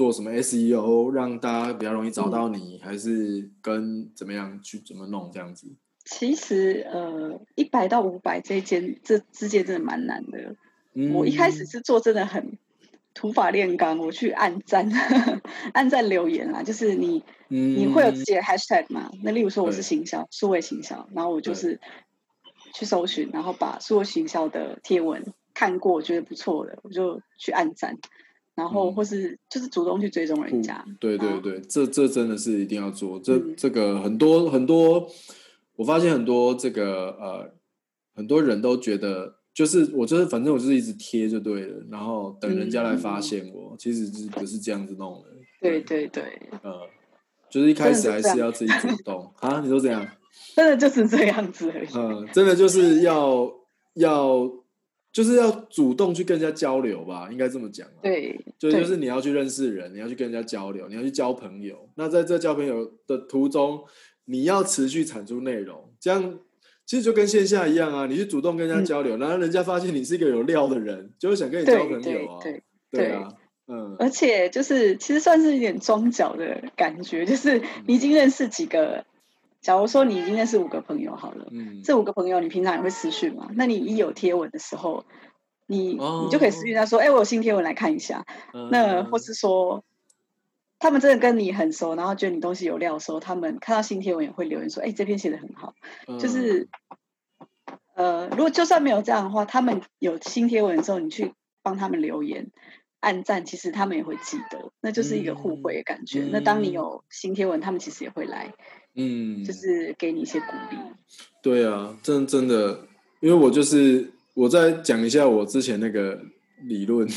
[0.00, 2.80] 做什么 SEO 让大家比较容易找到你？
[2.82, 5.66] 还是跟怎么样去怎么弄这样子？
[6.06, 10.56] 其实呃，一百到五百这一间这之间真的蛮难的。
[10.94, 12.56] 嗯我一开始是做真的很
[13.12, 14.90] 土法炼钢，我去按赞
[15.74, 19.10] 按赞留言啦，就是你你会有自己的 hashtag 嘛？
[19.22, 21.78] 那例如说我是行销，数位行销，然后我就是
[22.72, 27.98] 去搜寻，然后把数位行销的贴文看过我觉得不错的，我就去按赞，
[28.54, 30.84] 然后嗯或是就是主动去追踪人家。
[30.98, 33.18] 对对啊对，这这真的是一定要做。
[33.20, 35.08] 这、嗯这个很多很多，
[35.76, 37.54] 我发现很多这个呃，
[38.14, 45.28] 很多人都觉得，就是我就是反正我就是一直贴就对了，然后等人家来发现我，其实是不是这样子弄的？
[45.60, 46.22] 对对对，
[46.62, 46.88] 呃，
[47.50, 49.60] 就是一开始还是要自己主 动啊。
[49.60, 50.06] 你说怎样？
[50.54, 51.88] 真的就是这样子而已。
[51.94, 53.50] 嗯，真的就是要
[53.94, 54.50] 要
[55.12, 58.00] 就是要主动去跟人家交流吧，应该这么讲啊。
[58.02, 61.88] 对，就就是你要去认识人，你要去跟人家交流，你要去交朋友。
[61.96, 63.82] 那在这交朋友的途中，
[64.26, 66.38] 你要持续产出内容，这样
[66.86, 68.06] 其实就跟线下一样啊。
[68.06, 72.42] 你去主动跟人家嗯交流，然后人家发现你是一个有料的人，就会想跟你交朋友啊。
[72.42, 73.28] 对对啊，
[73.66, 79.04] 嗯，而且就是其实算是一点装脚的感觉，就是嗯你已经认识几个，
[79.60, 83.48] 假如说你已经认识五个朋友好了，嗯，这五个朋友你平常也会私讯嘛？
[83.54, 85.04] 那你一有贴文的时候，
[85.66, 88.24] 你、哦你就可以私讯他说：“哎、我有新贴文来看一下。
[88.70, 89.84] 那嗯或是说，
[90.78, 95.74] 他们真的跟你很熟，然后觉得你东西有料的时候，他们看到新贴文也会留言说：“哎、这篇写的很好。
[96.08, 96.68] 嗯就是
[97.94, 102.50] 呃，如果就算没有这样的话，他们有新贴文的时候，你去帮他们留言、
[103.00, 106.22] 按赞，其实他们也会记得，那就是一个互惠的感觉。
[106.22, 108.54] 嗯那当你有新贴文，他们其实也会来，
[108.94, 110.76] 嗯，就是给你一些鼓励。
[111.42, 112.86] 对啊，真真的，
[113.20, 116.20] 因为我就是我再讲一下我之前那个
[116.64, 117.08] 理论，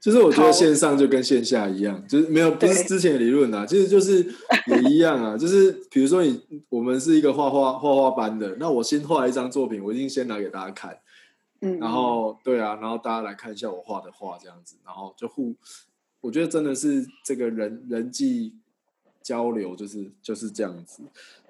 [0.00, 4.26] 就是我觉得线上就跟线下一样，就是没有不是之前的理论啊，其实就是
[4.66, 10.98] 也一样啊，就是比如说你我们是一个画画画画班的，那我先画一张作品，我一定先拿给大家看，
[11.60, 15.54] 嗯，然后对啊，然后大家来看一下我画的画这样子，然后就互，
[16.20, 18.54] 我觉得真的是这个人人际
[19.22, 21.02] 交流就是就是这样子，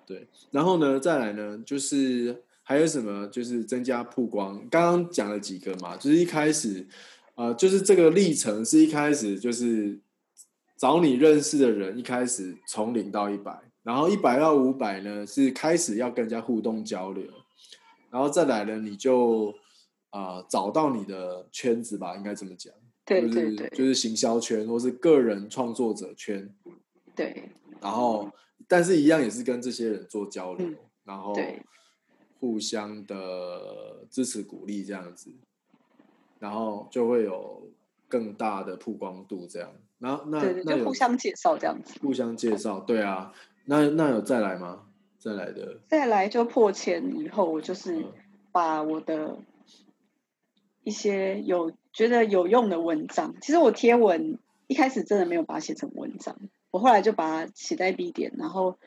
[0.06, 0.26] 对。
[0.50, 4.56] 然后呢，再来呢，就是还有什么，就是增加曝光。
[4.68, 6.86] 刚刚讲了几个嘛，就是一开始，
[7.34, 9.98] 呃，就是这个历程是一开始就是
[10.76, 17.24] 找你认识的人，一开始从零到一百，然后一百到五百呢是开始要跟人家互动交流，
[18.10, 19.54] 然后再来呢，你就
[20.10, 22.72] 啊、呃找到你的圈子吧，应该这么讲。
[23.06, 26.48] 就是对对对就是行销圈或是个人创作者圈，
[27.16, 27.50] 对
[27.80, 28.30] 然后
[28.68, 31.34] 但是一样也是跟这些人做交流，嗯然后
[32.38, 35.32] 互相的支持鼓励这样子，
[36.38, 37.70] 然后就会有
[38.08, 39.72] 更大的曝光度这样。
[39.98, 41.98] 然后那那有就互相介绍这样子。
[42.00, 43.32] 互相介绍，对啊，
[43.64, 44.86] 那那有再来吗？
[45.18, 48.12] 再来的，再来就破千以后，我就是嗯
[48.52, 49.36] 把我的
[50.82, 56.36] 一些有觉得有用的文章，其实我贴文一开始真的没有把它写成文章，
[56.70, 58.78] 我后来就把它写在 B 点，然后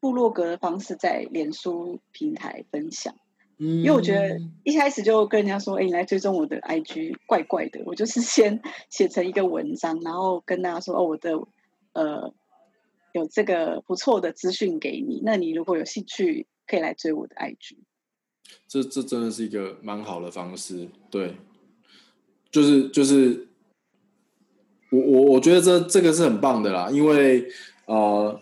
[0.00, 3.14] 部落格的方式在脸书平台分享。
[3.60, 7.82] 嗯因为我觉得一开始就跟人家说，哎、你来追踪我的 IG，怪怪的。
[7.86, 11.32] 我就是先写成一个文章，然后跟大家说，哦，我的
[11.92, 12.32] 呃
[13.12, 17.78] 有这个不错的资讯给你，那你如果有兴趣，可以来追我的 IG。
[18.68, 21.34] 这这真的是一个蛮好的方式，对，
[22.52, 23.47] 就是就是，
[24.90, 27.46] 我我我觉得这这个是很棒的啦，因为
[27.86, 28.40] 呃，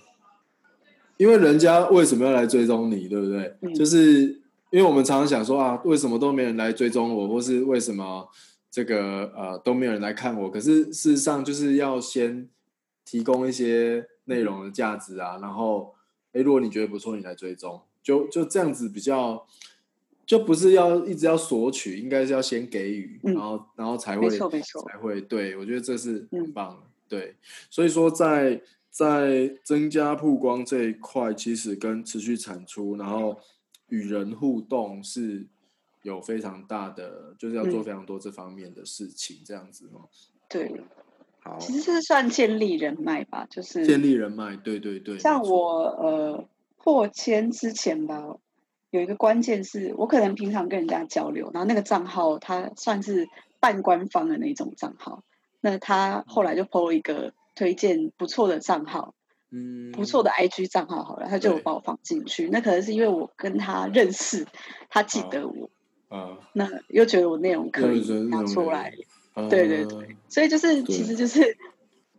[1.16, 3.56] 因为人家为什么要来追踪你，对不对？
[3.62, 4.22] 嗯就是
[4.70, 8.28] 因为我们常常想说啊，为什么都没人来追踪我，或是为什么
[8.70, 10.50] 这个呃都没有人来看我？
[10.50, 12.48] 可是事实上就是要先
[13.04, 15.94] 提供一些内容的价值啊，然后
[16.32, 19.46] 诶，如果你觉得不错，你来追踪，就就这样子比较，
[20.26, 26.52] 就不是要一直要索取，应该是要先给予，嗯然后然后才没会才会对我觉得这是很嗯。
[26.52, 27.36] 棒的，对，
[27.70, 28.60] 所以说在
[28.90, 33.38] 在增加曝光这一块，其实跟持续产出，然后
[33.88, 35.46] 与人互动是
[36.02, 37.84] 有非常大的，就是要做嗯。
[37.84, 40.08] 非常多这方面的事情，这样子哦。
[40.48, 40.80] 对，
[41.38, 48.36] 好，其实是算建立人脉吧，就是建立人脉，对对对，像我呃破千之前吧，
[48.96, 53.28] 有一个关键是我可能平常跟人家交流，然后那个账号它算是
[53.60, 55.22] 半官方的那种账号，
[55.60, 59.14] 那他后来就 PO 一个推荐不错的账号，
[59.50, 59.92] 嗯。
[59.92, 62.48] 不错的 IG 账号好了，他就有把我放进去。
[62.50, 64.46] 那可能是因为我跟他认识，
[64.90, 65.70] 他记得我，
[66.08, 68.92] 啊，那又觉得我内容可以拿出来，
[69.34, 71.04] 啊对对对，所以就是其。
[71.04, 71.56] 实就是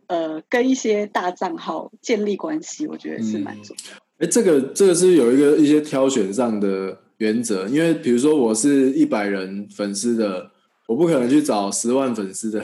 [0.08, 4.02] 呃跟一些大账号建立关系，我觉得是蛮嗯重要的。
[4.18, 10.50] 哎，这个这个是有一个一些挑选上的原则，因为比如说我是一百人粉丝的，
[10.86, 12.62] 我不可能去找十万粉丝的，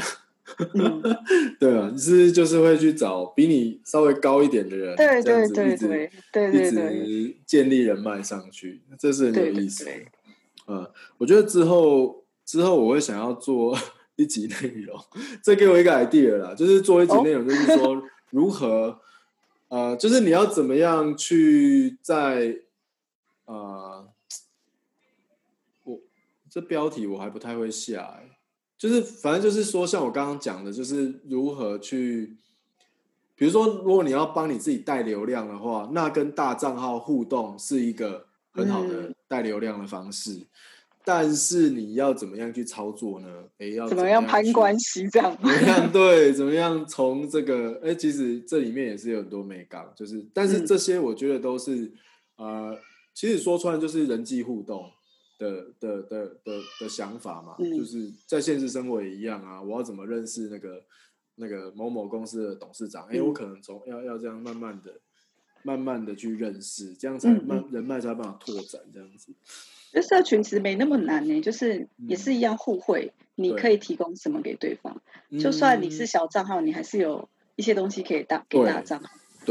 [0.74, 1.02] 嗯，
[1.60, 9.86] 对啊，你是就是会去找比你稍微高一点的人，对对对对对一对对直建立人脉上去，这是很有意思
[10.66, 10.84] 嗯，
[11.18, 13.78] 我觉得之后之后我会想要做
[14.16, 14.98] 一集内容，
[15.42, 18.98] 这给我一个 idea 啦，就是做一集内容，就是说如何，
[19.74, 22.58] 呃，就是你要怎么样去在，
[23.44, 24.08] 呃，
[25.82, 25.98] 我
[26.48, 28.38] 这标题我还不太会下，哎，
[28.78, 32.36] 就是反正就是说，像我刚刚讲的，就是如何去，
[33.34, 40.46] 比如说，如果你要帮你自己带流量的话，那跟大账号互动是一个很好的带流量的方式。
[41.04, 43.44] 但是你要怎么样去操作呢？
[43.58, 45.36] 哎，要怎么样攀关系这样？
[45.36, 46.32] 怎么样对？
[46.32, 47.78] 怎么样从这个？
[47.82, 51.92] 哎，其实这里面也是有很多美感，就是，但是这些我觉得都是，
[52.36, 52.74] 呃，
[53.12, 54.90] 其实说穿就是人际互动
[55.38, 59.60] 的的的的的想法嘛，就是在现实生活也一样啊。
[59.60, 60.82] 我要怎么认识那个
[61.34, 63.06] 那个某某公司的董事长？
[63.08, 64.90] 哎，我可能从要要这样慢慢的、
[65.64, 69.32] 慢慢的去认识，这样才慢人脉才有办法拓展这样子。
[69.92, 75.00] 这社群其实没那么难呢，就是也是一样互惠，你可以提供什么给对方，
[75.40, 79.08] 就算你是小账号，你还是有一些东西可以大给大账号。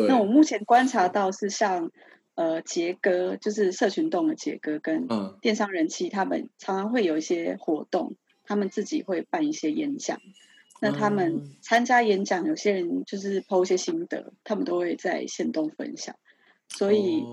[0.07, 1.91] 那我目前观察到是像
[2.35, 5.07] 呃杰哥，就是社群动的杰哥跟
[5.41, 10.19] 电商人气，他们常常会有一些活动，他们自己会办一些演讲。
[10.83, 16.13] 那他们参加演讲，有些人就是一些心得，他们都会在线动分享。
[16.67, 17.23] 所以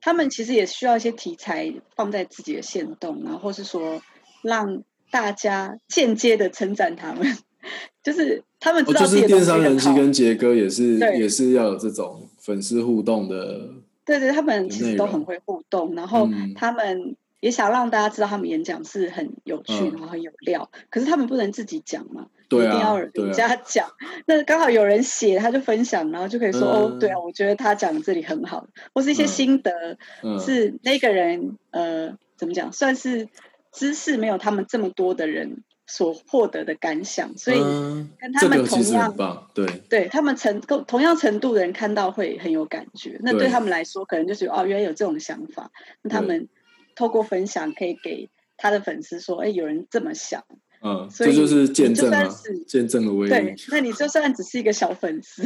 [0.00, 4.02] 他们其实也需要一些题材放在自己的线动，然后或是说
[4.42, 7.36] 让大家间接的称赞他们，
[8.02, 13.70] 就是他们知道就是电商人气跟杰哥也是也是要有这种粉丝互动的。
[14.04, 20.70] 对对，他们其实都很会互动，然后他们也想让大家知道他们演讲是很有趣，然后很有料。
[20.90, 22.28] 可是他们不能自己讲嘛。
[22.48, 23.88] 一定要人家讲，
[24.26, 29.98] 那刚好有人写，他就分享，然后就可以说哦，对啊，我觉得他讲这里很好，或是一些心得，
[30.38, 33.28] 是那个人呃，怎么讲，算是
[33.72, 39.14] 知识没有他们这么多的人所获得的感想，所以跟他们同样，
[39.52, 45.70] 对，对他们程同样程度的人看到会很有感觉，那对他们来说，可能就是哦，原来有这种想法，
[46.02, 46.48] 那他们
[46.94, 50.44] 透过分享可以给他的粉丝说，哎，有人这么想。
[50.86, 52.28] 嗯，这就是见证啊，
[52.68, 53.30] 见证的威力。
[53.30, 55.42] 对，那你就算只是一个小粉丝，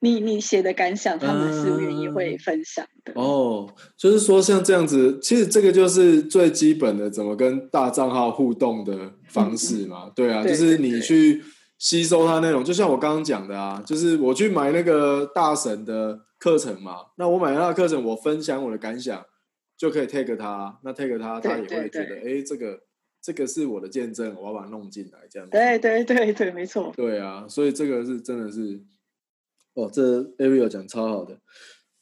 [0.00, 3.12] 你你写的感想，他们是愿意会分享的。
[3.14, 10.10] 哦，就是说像这样子，其实这个就是最基本的怎么跟大账号互动的方式嘛。
[10.16, 11.40] 对啊，就是你去
[11.78, 19.24] 吸收他内容，就像我刚刚讲的啊，就是我去买那个大神的课程嘛，那我买那个课程，我分享我的感想，
[19.76, 22.80] 就可以 take 他，那 take 他，他也会觉得，哎，这个。
[23.28, 25.46] 这个是我的见证，我要把它弄进来，这样。
[25.50, 26.90] 对对对对，没错。
[26.96, 28.80] 对啊，所以这个是真的是，
[29.74, 31.36] 哦，这 Ariel 讲超好的。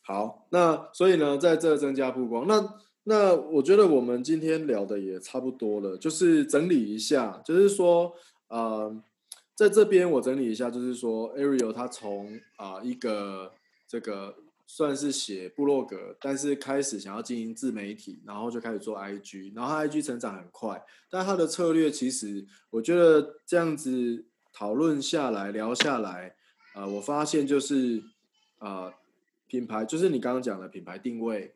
[0.03, 8.15] 好，那所以呢，在这增加曝光，那那我觉得我们今天聊的也差不多了，就是整理一下，就是说，
[8.47, 8.97] 呃，
[9.57, 13.51] 在这边我整理一下，就是说，Ariel 他从啊一个
[13.89, 14.33] 这个。
[14.69, 26.35] 算是写部落格，但是开始想要经营自媒体，然后就开始做 IG，然后 IG 成长很快，但他的策略其实，我觉得这样子讨论下来、聊下来，
[26.75, 28.03] 呃，我发现就是，
[28.59, 28.93] 呃，
[29.47, 31.55] 品牌就是你刚刚讲的品牌定位，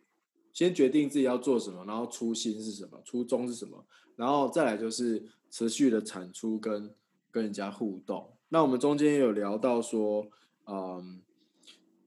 [0.53, 3.85] 先决定自己要做什么，然后初心是什么，初衷是什么，
[4.15, 6.95] 然后再来就是持续的产出跟
[7.33, 8.33] 跟人家互动。
[8.51, 10.29] 那我们中间有聊到说，
[10.67, 11.21] 嗯。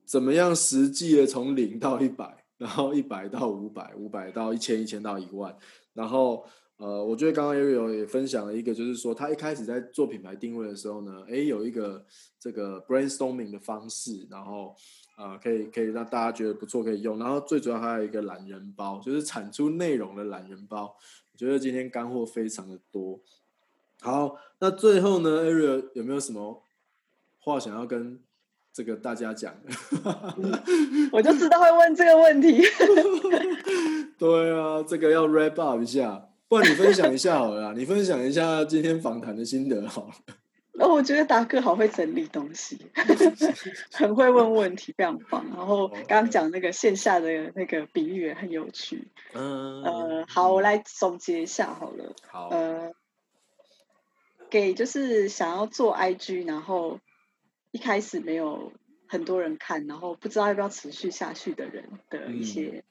[0.04, 5.56] 怎么样实际的从零到一百， 然后一百到五百，五百到一千，一千到一万，
[5.92, 6.44] 然后
[6.76, 12.04] 呃，我觉得刚刚 Ariel 也分享了一个，就是说他一开始在做品牌定位的时候呢，诶，有一个
[12.38, 14.74] 这个 brainstorming 的方式，然后
[15.16, 17.18] 啊，可以可以让大家觉得不错，可以用。
[17.18, 20.96] 然后最主要还有一个懒人包，就是产出内容的懒人包。
[21.32, 23.20] 我觉得今天干货非常的多。
[24.00, 26.62] 好，那最后呢，Ariel 有没有什么
[27.38, 28.20] 话想要跟？
[28.74, 29.54] 这个大家讲，
[31.12, 32.60] 我就知道会问这个问题。
[34.18, 40.14] 对啊，这个要 wrap up 一下，不然你分享一下好了， 你分享一下今天访谈的心得好了。
[40.80, 42.76] 哦，我觉得达哥好会整理东西，
[43.92, 45.46] 很会问问题，非常棒。
[45.56, 49.06] 然后刚刚讲那个线下的那个比喻也很有趣。
[49.34, 52.12] 嗯，呃，好，我来总结一下好了。
[52.26, 52.92] 好，呃，
[54.50, 56.98] 给就是想要做 IG，然后。
[57.74, 58.72] 一开始没有
[59.08, 62.84] 很多人看，然后不知道要不要持续下去的人的一些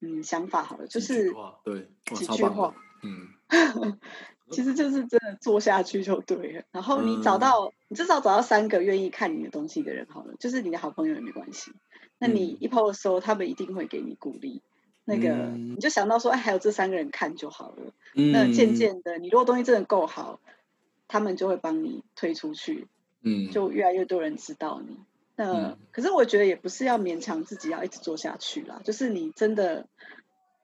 [0.00, 3.28] 嗯想法，好了，就是对几句话，嗯，
[4.50, 6.62] 其实就是真的做下去就对了。
[6.72, 11.72] 然后你找到，你至少找到三个愿意看你的东西的人，好了，就是你的好朋友也没关系。
[12.16, 14.62] 那你一抛的时候，他们一定会给你鼓励。
[15.04, 17.92] 那个你就想到说，哎，还有这三个人看就好了。
[18.14, 20.40] 那渐渐的，你如果东西真的够好，
[21.06, 22.88] 他们就会帮你推出去，
[23.26, 24.96] 嗯，就越来越多人知道你。
[25.34, 29.86] 那可是我觉得也不是要勉强自己要一直做下去啦，就是你真的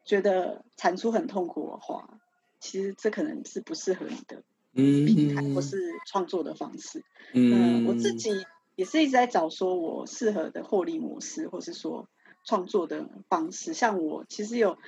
[0.04, 2.20] 觉得产出很痛苦的话，
[2.60, 4.42] 其实这可能是不适合你的
[4.72, 7.04] 平台或是创作的方式。
[7.34, 8.30] 嗯，我自己
[8.76, 12.08] 也是一直在找说我适合的获利模式，或是说
[12.44, 13.74] 创作的方式。
[13.74, 14.78] 像我其实有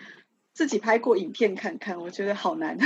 [0.55, 2.79] 自己拍过影片看看，我觉得好难。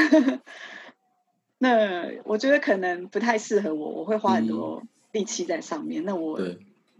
[1.59, 4.82] 那我觉得可能不太适合我，我会花很多
[5.12, 6.04] 力气在上面。
[6.04, 6.40] 那我。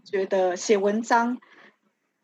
[0.01, 1.37] 觉得写文章，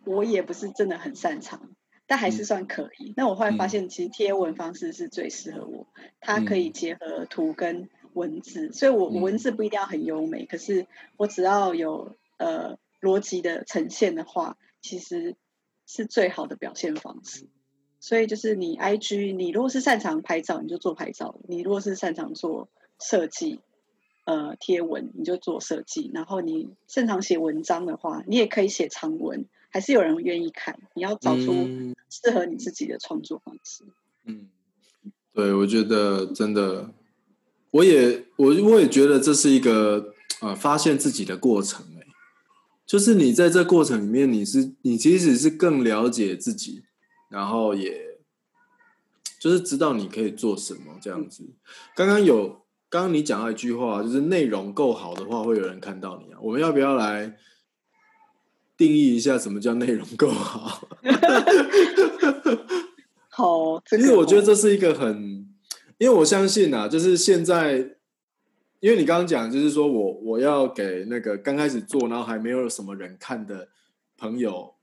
[0.06, 1.70] 我也不是真的很擅长，
[2.08, 3.14] 但还是算可以。
[3.16, 5.86] 那我后来发现，其实贴文方式是最适合我，
[6.20, 15.36] 它可以结合图跟文字，所以我文字不一定要很优美，可是我只要有呃逻辑的呈现的话，其实
[15.86, 17.46] 是最好的表现方式。
[18.06, 23.62] 所以就是你 IG，你如果是擅长拍照，你就做拍照；你如果是擅长做设计。
[24.26, 30.80] 呃，贴文你就做设计，然后你擅长写文章的话，你也可以写长文，还是有人愿意看。
[30.96, 31.52] 你要找出
[32.10, 33.84] 适合你自己的创作方式。
[34.26, 34.50] 嗯，
[35.32, 36.92] 对，我觉得真的，
[37.70, 41.86] 我也我我也觉得这是一个呃发现自己的过程。
[42.00, 42.08] 哎，
[42.84, 46.82] 就是你在这过程里面，你是你其实是更了解自己，
[47.36, 48.18] 然后也
[49.40, 51.44] 就是知道你可以做什么这样子。
[51.94, 52.64] 刚刚有。
[52.88, 56.40] 刚刚你讲到一句话，就是内容够好的话，会有人看到你啊。
[56.42, 57.36] 我们要不要来
[58.78, 60.88] 定义一下什么叫内容够好？
[63.28, 65.46] 好，其实我觉得这是一个很，
[65.98, 67.98] 因为我相信啊，就是现在，
[68.80, 73.68] 因为你刚刚讲，就是说我我要给那个刚开始做，然后还没有什么人看的
[74.16, 74.75] 朋友。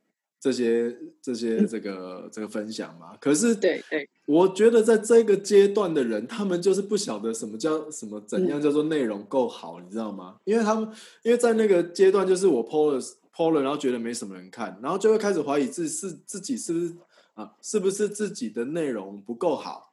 [0.42, 10.34] 这些这些这个这个分享嘛，可是对对，我觉得在这个阶段的人，他们就是不晓得什么叫什么怎样叫做内容够好，你知道吗？
[10.42, 10.90] 因为他们
[11.22, 13.00] 因为在那个阶段，就是我 PO 了
[13.32, 16.92] PO 了，然后觉得没什么人看，然后就会开始怀疑自是自己是不是
[17.34, 19.92] 啊，是不是自己的内容不够好？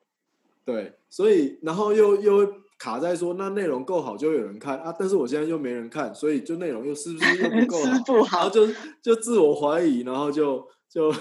[0.65, 2.53] 对，所以然后又又。
[2.79, 8.67] 卡在说那内容够好就有人看啊，但是我现在又没人看，所以就内容又是不是又不够好， 然后就
[9.01, 11.13] 就自我怀疑，然后就就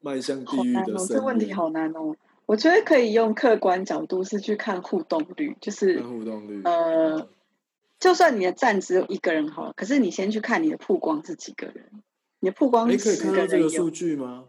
[0.00, 2.14] 迈向地狱的这问题好难哦。
[2.46, 6.62] 我觉得可以用客观角度是去看互动率，就是互动率。
[6.62, 7.28] 呃，
[7.98, 11.90] 就算你的站只有一个人好，可是你先去看你的曝光是几个人，
[12.38, 14.44] 你的曝光可以看到这个数据吗？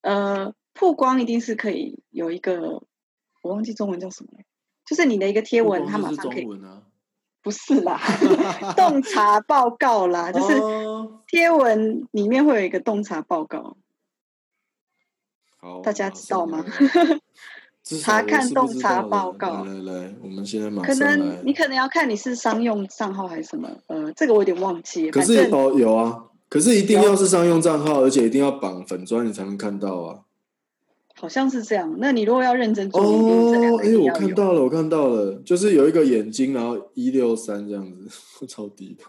[0.00, 2.82] 呃，曝光一定是可以有一个。
[3.46, 4.44] 我忘记中文叫什么了，
[4.84, 6.46] 就是你的一个贴文，它马上可以。
[7.42, 8.00] 不是啦，
[8.76, 10.60] 洞察报告啦，就是
[11.28, 13.76] 贴文里面会有一个洞察报告。
[15.60, 16.64] 好，大家知道吗？
[17.84, 19.64] 查看洞察报告。
[19.64, 25.08] 来来，我们现在马上可能你可能要看你是商用账号还是什么，呃，这个我有点忘记。
[25.12, 30.25] 可是哦，有啊，可是一定要是商用账号，而且一定要绑粉砖，你才能看到啊。
[31.18, 31.96] 好像是这样。
[31.98, 39.04] 那你如果要认真做，哦，哎，我看到了，我看到了，就是有一个眼睛，然后一六三这样子， 超低的。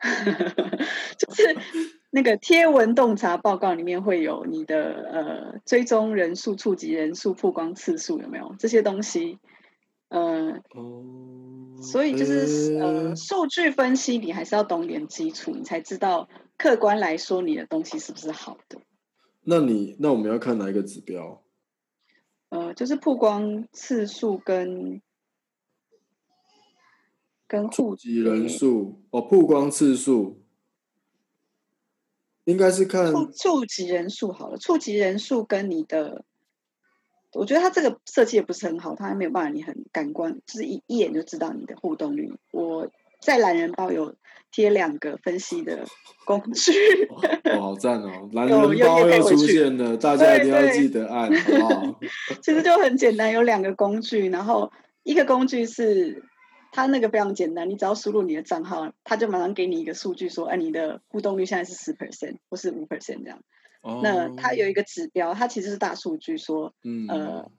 [1.18, 1.56] 就是
[2.10, 9.38] 那个贴文洞察报告里面会有你的呃追踪人数、触及人数、曝光次数有没有这些东西？
[10.08, 11.02] 呃，哦，
[11.82, 18.78] 所以就是呃数据分析，你还是要懂点基础，你才知道客观来说你的东西是不是好的。
[19.50, 21.42] 那你那我们要看哪一个指标？
[22.50, 25.00] 呃，就是曝光次数跟
[27.46, 30.42] 跟触及人数哦，曝光次数
[32.44, 34.58] 应该是看触及人数好了。
[34.58, 36.26] 触及人数跟你的，
[37.32, 42.34] 我觉得它这个设计也不是很好，它没有办法你很感官，就是一一眼就知道你的互动率。
[42.52, 42.90] 我
[43.22, 44.14] 在懒人包有。
[44.50, 45.84] 贴两个分析的
[46.24, 46.72] 工具，
[47.06, 48.28] 哦，好赞哦！
[48.32, 52.00] 懒人包又出现了，大家一定要记得按，好不好？
[52.42, 54.72] 其实就很简单，有两个工具，然后
[55.02, 56.24] 一个工具是
[56.72, 63.40] 它那个非常简单，你只要输入你的账号，它就马上给你一个数据，说，哎，你的互动率现在是十 percent 或是五 percent 这样。
[64.02, 67.50] 那它有一个指标，它其实是大数据，说，嗯呃，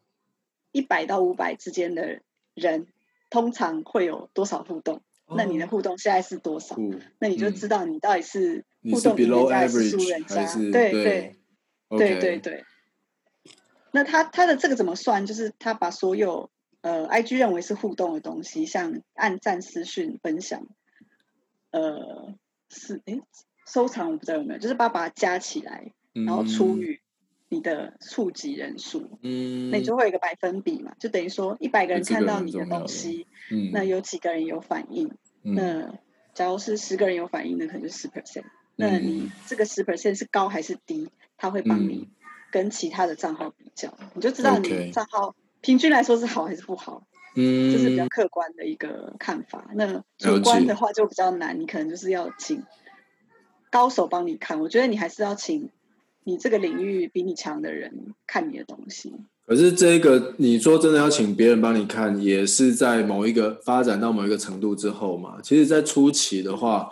[0.71, 2.19] 一百到五百之间的
[2.53, 2.87] 人
[3.29, 5.01] 通常会有多少互动？
[5.35, 6.75] 那你的互动现在是多少？
[7.19, 10.45] 那你就知道你到底是互动比人家还是输人家？
[10.71, 11.35] 对对
[11.89, 12.65] 对对对。
[13.91, 15.25] 那他他的这个怎么算？
[15.25, 16.49] 就是他把所有
[16.81, 20.67] 呃，IG 认为是互动的东西，像按赞、私讯、分享，
[21.71, 22.35] 呃，
[22.69, 23.21] 是诶
[23.65, 26.99] 收藏我不知道有没有，就是把把它加起来，然后除以
[27.49, 35.07] 你的触及人数，嗯，那你就会有一个百分比嘛，就等于说一百个人看到你的东西，嗯，那有几个人有反应？
[35.43, 35.93] 嗯那
[36.33, 38.43] 假如是十个人有反应，那可能就十 percent。
[38.75, 41.09] 那嗯你这个十 percent 是高还是低？
[41.37, 42.07] 他会帮你
[42.51, 47.03] 跟其他的账号比较，你就知道你账号平均来说是好还是不好。
[47.35, 49.69] 嗯，这是比较客观的一个看法。
[49.73, 52.63] 那主观的话就比较难，你可能就是要请
[53.69, 54.59] 高手帮你看。
[54.59, 55.69] 我觉得你还是要请
[56.29, 59.13] 你这个领域比你强的人看你的东西。
[59.45, 65.39] 可是这个你说真的要请别人帮你看，也是在某一个发展到某一个程度之后嘛。
[65.41, 66.91] 其实，在初期的话，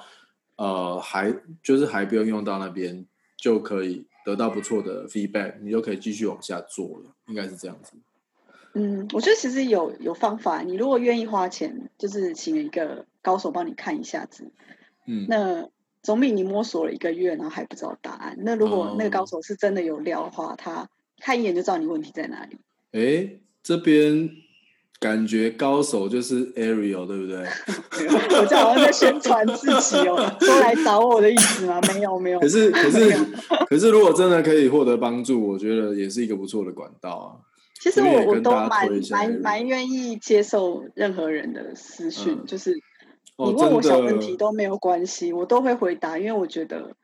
[0.56, 1.32] 呃，还
[1.62, 3.06] 就是还不用用到那边
[3.38, 7.94] 就可以得到不错的 feedback，你就可以继续往下做了，应该是这样子。
[8.74, 10.64] 嗯，我觉得其实有有方法。
[10.64, 14.52] 你如果愿意花钱，就是请一个高手帮你看一下子，
[15.06, 15.70] 嗯，那
[16.04, 18.36] 总比你摸索了一个月然后还不知道答案。
[18.40, 20.90] 那如果那个高哦手是真的有料的话，他
[21.22, 22.58] 看一眼就知道你问题在哪里。
[22.92, 24.30] 哎，这边
[25.00, 27.38] 感觉高手就是 Ariel，对不对？
[28.40, 31.80] 我这好像在宣传自己哦， 说来找我的意思吗？
[31.94, 32.40] 没有没有。
[32.40, 33.12] 可是可是
[33.70, 37.28] 可是，如果真的可以获得帮助，我觉得也是一个不错的管道啊。
[37.80, 42.76] 其实我我都蛮蛮蛮愿意接受任何人的私讯，嗯就是哦
[43.38, 46.96] 你问我小问题都没有关系，我都会回答，因为我觉得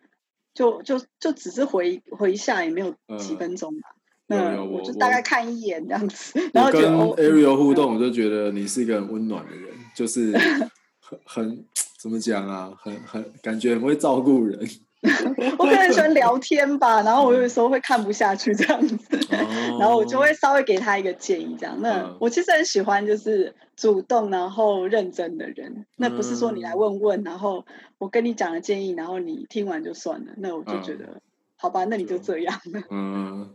[0.54, 3.80] 就就就只是回回一下，也没有几嗯分钟嘛。
[4.28, 10.32] 有那我就大概看一眼这样子，然后跟后觉得哦，Ariel 互动，我就觉得你是一个很温暖的人，就是
[11.00, 11.66] 很很
[12.00, 14.58] 怎么讲啊，很很感觉很会照顾人。
[15.60, 19.78] 我可能喜欢聊天吧，然后我有时候会看不下去这样子，哦。
[19.80, 21.78] 然后我就会稍微给他一个建议，这样。
[21.82, 22.18] 那嗯。
[22.20, 26.64] 我其实很喜欢就是主动然后认真的人，那不是说你嗯。
[26.64, 27.66] 来问问，然后
[27.98, 31.20] 我跟你讲了建议，然后你听完就算了，那我就觉得、
[31.58, 32.58] 好吧，那你就这样。
[32.90, 33.50] 嗯，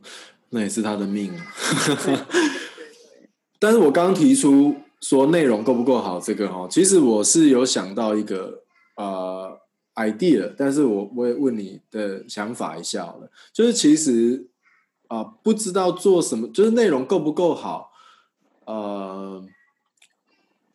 [0.51, 1.33] 那也是他的命。
[3.59, 8.63] 但是我刚刚提出说内容够不够好，这个哈，其实我是有想到一个
[8.97, 9.59] 呃
[9.99, 14.47] idea，但是我我也问你的想法一下好了，就是其实
[15.09, 17.91] 啊、不知道做什么，就是内容够不够好，
[18.67, 19.43] 呃，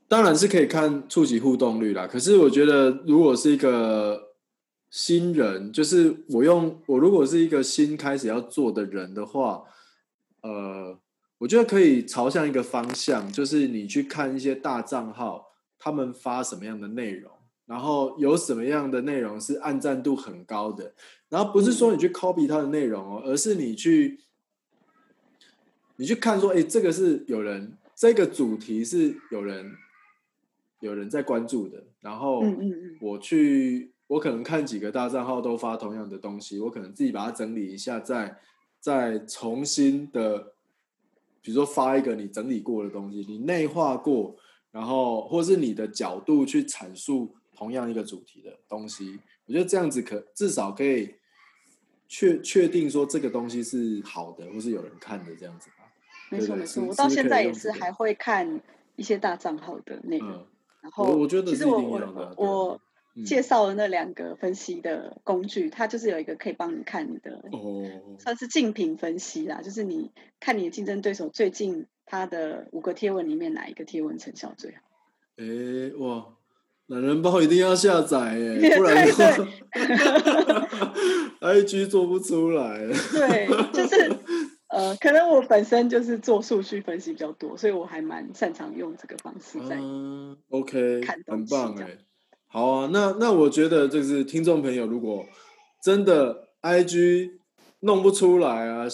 [0.07, 2.07] 当然是可以看触及互动率啦。
[2.07, 4.33] 可是我觉得，如果是一个
[4.89, 9.63] 新人，就是我用我如果是一个新开始要做的人的话，
[10.41, 10.97] 呃，
[11.37, 15.45] 我觉得可以朝向一个方向，就是你去看一些大账号，
[15.77, 17.31] 他们发什么样的内容，
[17.73, 20.93] 然后有什么样的内容是按赞度很高的，
[21.27, 24.19] 然后不是说你去 copy 它的内容哦，而是你去
[25.95, 29.73] 你去看说，哎，这个是有人这个主题是有人
[30.81, 32.43] 有人在关注的，然后
[33.01, 38.37] 我去我可能看几个大账号都发同样的东西，我可能自己把它整理一下，再
[38.79, 40.53] 再重新的，
[41.41, 44.35] 比如说发一个你整理过的东西，你内化过，
[44.69, 51.15] 然后或是你的角度去阐述同样一个主题的东西，我觉得这样子可至少可以
[52.07, 55.91] 确确定说这个东西是好的，或是有人看的这样子吧。
[56.29, 58.61] 没错没错，我到现在也是还会看
[58.95, 60.47] 一些大账号的内容，嗯，
[60.81, 61.79] 然后我我觉得其实我
[62.37, 62.81] 我
[63.23, 74.81] 介绍的那两个分析的工具，它就是有一个可以帮你看你的哦，算是竞品分析啦，就是你看你的竞争对手最近他的五个贴文里面哪一个贴文成效最好。
[75.37, 76.35] 诶，哇，
[76.93, 79.25] 懒人包一定要下载哎， 对不然的对
[80.69, 80.93] 话
[81.41, 82.79] ，IG 做不出来。
[83.11, 84.15] 对，就是
[84.69, 89.75] 呃，可能我本身就是做数据分析比较多，所以我还蛮擅长用这个方式在。
[89.79, 91.97] 嗯，OK，很棒哎。
[92.47, 95.25] 好啊，那那我觉得就是听众朋友，如果
[95.83, 97.31] 真的 IG
[97.79, 98.85] 弄不出来啊，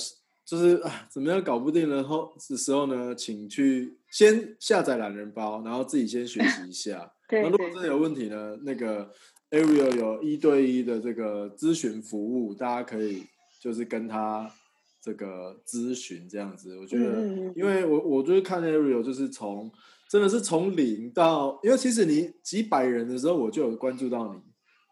[0.46, 7.12] 就是啊怎么样搞不定然后的时候呢，请去先下载懒人包，然后自己先学习一下。
[7.30, 9.14] 对那如果真的有问题呢，那个
[9.52, 13.24] Ariel 有一对一的这个咨询服务，大家可以
[13.62, 14.52] 就是跟他
[15.00, 16.76] 这个咨询这样子。
[16.80, 17.22] 我觉得，
[17.56, 19.72] 因为我我就是看 Ariel 就是从
[20.10, 24.42] 真的是从零到，因为其实你几百人的时候，我就有关注到你，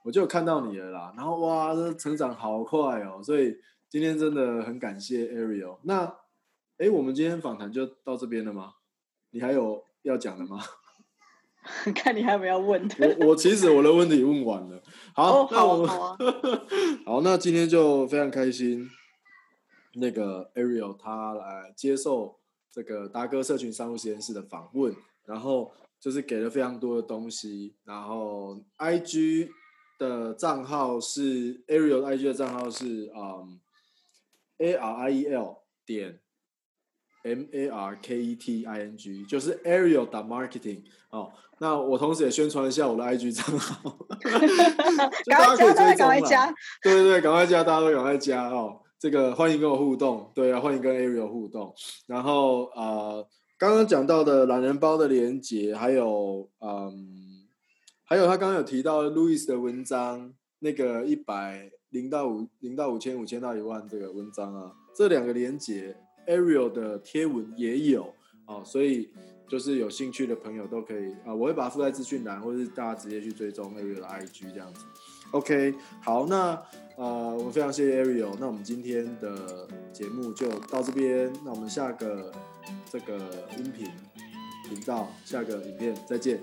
[0.06, 1.14] 我就有看到你了啦。
[1.18, 3.58] 然后哇，这成长好快哦，所以
[3.90, 5.80] 今天真的很感谢 Ariel。
[5.84, 6.14] 那
[6.78, 8.74] 哎，我们今天访谈就到这边了吗？
[9.32, 10.60] 你还有要讲的吗？
[11.96, 13.18] 看你还有没有问的。
[13.20, 14.82] 我我其实我的问题问完了。
[15.14, 16.18] 好，哦，那我们啊好啊，
[17.06, 18.88] 好，那今天就非常开心，
[19.96, 22.40] 那个 Ariel 他来接受
[22.72, 24.96] 这个达哥社群商务实验室的访问，
[25.26, 29.50] 然后就是给了非常多的东西，然后 IG
[29.98, 33.60] 的账号是 Ariel 的 IG 的账号是嗯
[34.60, 36.20] A R I E L 点
[37.28, 41.32] M A R K E T I N G，就是 Ariel 打 Marketing 哦。
[41.60, 46.46] 那我同时也宣传一下我的 IG 账号， 赶快加，赶快加，
[46.84, 48.80] 对对对，赶快加，大家都赶快加哦。
[49.00, 51.74] 这个欢迎跟我互动，对啊，欢迎跟 Ariel 互动。
[52.08, 53.28] 然后呃，
[53.58, 57.48] 刚刚讲到的懒人包的连接，还有嗯，
[58.06, 65.96] 还有他刚刚有提到 Louis 的文章，那个一百零到五零到五千五千到一万这个文章啊，这两个连接
[66.28, 68.14] Ariel 的贴文也有
[68.46, 69.10] 哦，所以。
[69.50, 74.84] 就是有兴趣的朋友都可以啊，我会把它附在资讯栏，或者是大家直接去追踪 Ariel 的 IG 这样子。
[75.32, 75.74] OK，
[76.04, 76.62] 好，那
[76.98, 82.30] 呃，我们非常谢谢 Ariel，那我们今天的节目就到这边，那我们下个
[82.92, 83.16] 这个
[83.58, 83.88] 音频
[84.68, 86.42] 频道，下个影片再见。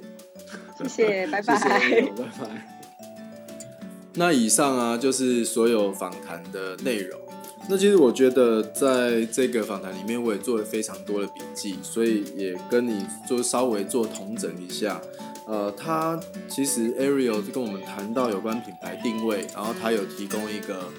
[0.79, 1.59] 谢谢， 拜拜。
[1.59, 2.81] 谢谢，拜拜。
[4.15, 7.24] 那以上啊，就是所有访谈的内容。
[7.69, 15.01] 那其实我觉得，在这个访谈里面，我也做了非常多的笔记，所以也跟你就稍微做同整一下。
[15.47, 20.91] 呃，他其实 Ariel 跟我们谈到有关品牌定位，然后他有提供一个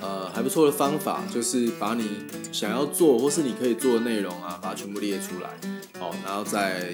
[0.00, 2.04] 呃还不错的方法，就是把你
[2.52, 5.50] 想要做或是你可以做的内容啊，把它全部列出来，
[6.00, 6.92] 哦，然后再。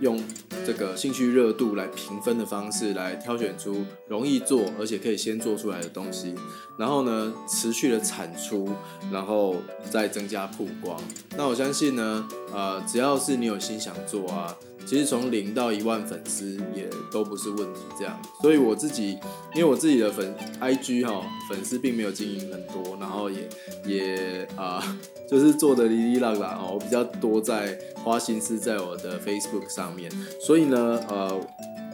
[0.00, 0.22] 用
[0.66, 6.34] 这个兴趣热度来评分的方式来挑选出容易做而且可以先做出来的东西，
[6.78, 8.68] 然后呢持续的产出，
[9.10, 9.56] 然后
[9.90, 11.00] 再增加曝光。
[11.36, 14.56] 那我相信呢，呃，只要是你有心想做啊。
[14.86, 18.16] 其实从零到一万粉丝也都不是问题，这样。
[18.40, 19.18] 所以我自己，
[19.54, 23.48] 因为我自己的粉 IG 哈粉丝并没有经营很多，然后也
[23.84, 24.80] 也啊，
[25.28, 30.10] 就是做的哩哩啦啦哦，我比较多在花心思在我的 Facebook 上面。
[30.40, 31.40] 所以呢，呃，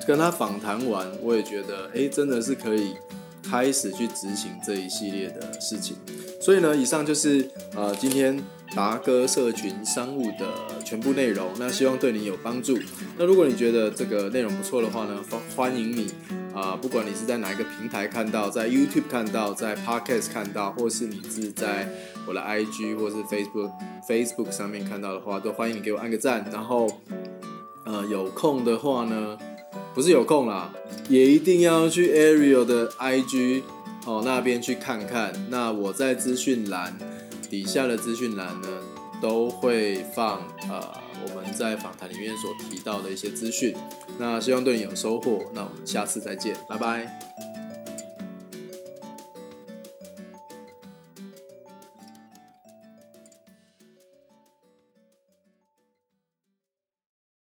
[0.07, 2.95] 跟他访谈完，我也觉得，哎，真的是可以
[3.43, 5.97] 开始去执行这一系列的事情。
[6.41, 8.39] 所以呢，以上就是呃今天。
[8.75, 10.49] 达哥社群商务的
[10.93, 12.79] 全部内容，那希望对你有帮助。
[13.17, 15.25] 那如果你觉得这个内容不错的话呢，
[15.57, 16.13] 欢迎你
[16.55, 21.89] 啊，不管你是在哪一个平台看到，在 YouTube 看到，在 Podcast 看到，或是你是在
[22.29, 23.71] 我的 IG 或是 Facebook
[24.07, 26.45] Facebook 上面看到的话，都欢迎你给我按个赞。
[26.53, 26.87] 然后，
[27.87, 29.39] 呃，有空的话呢，
[29.95, 30.75] 不是有空啦，
[31.09, 33.63] 也一定要去 Ariel 的 IG
[34.05, 35.33] 哦那边去看看。
[35.49, 36.95] 那我在资讯栏。
[37.51, 38.69] 底下的资讯栏呢，
[39.23, 43.75] 都会放呃我们在访谈里面所提到的一些资讯。
[44.19, 45.45] 那希望对你有收获。
[45.55, 47.52] 那我们下次再见，拜拜。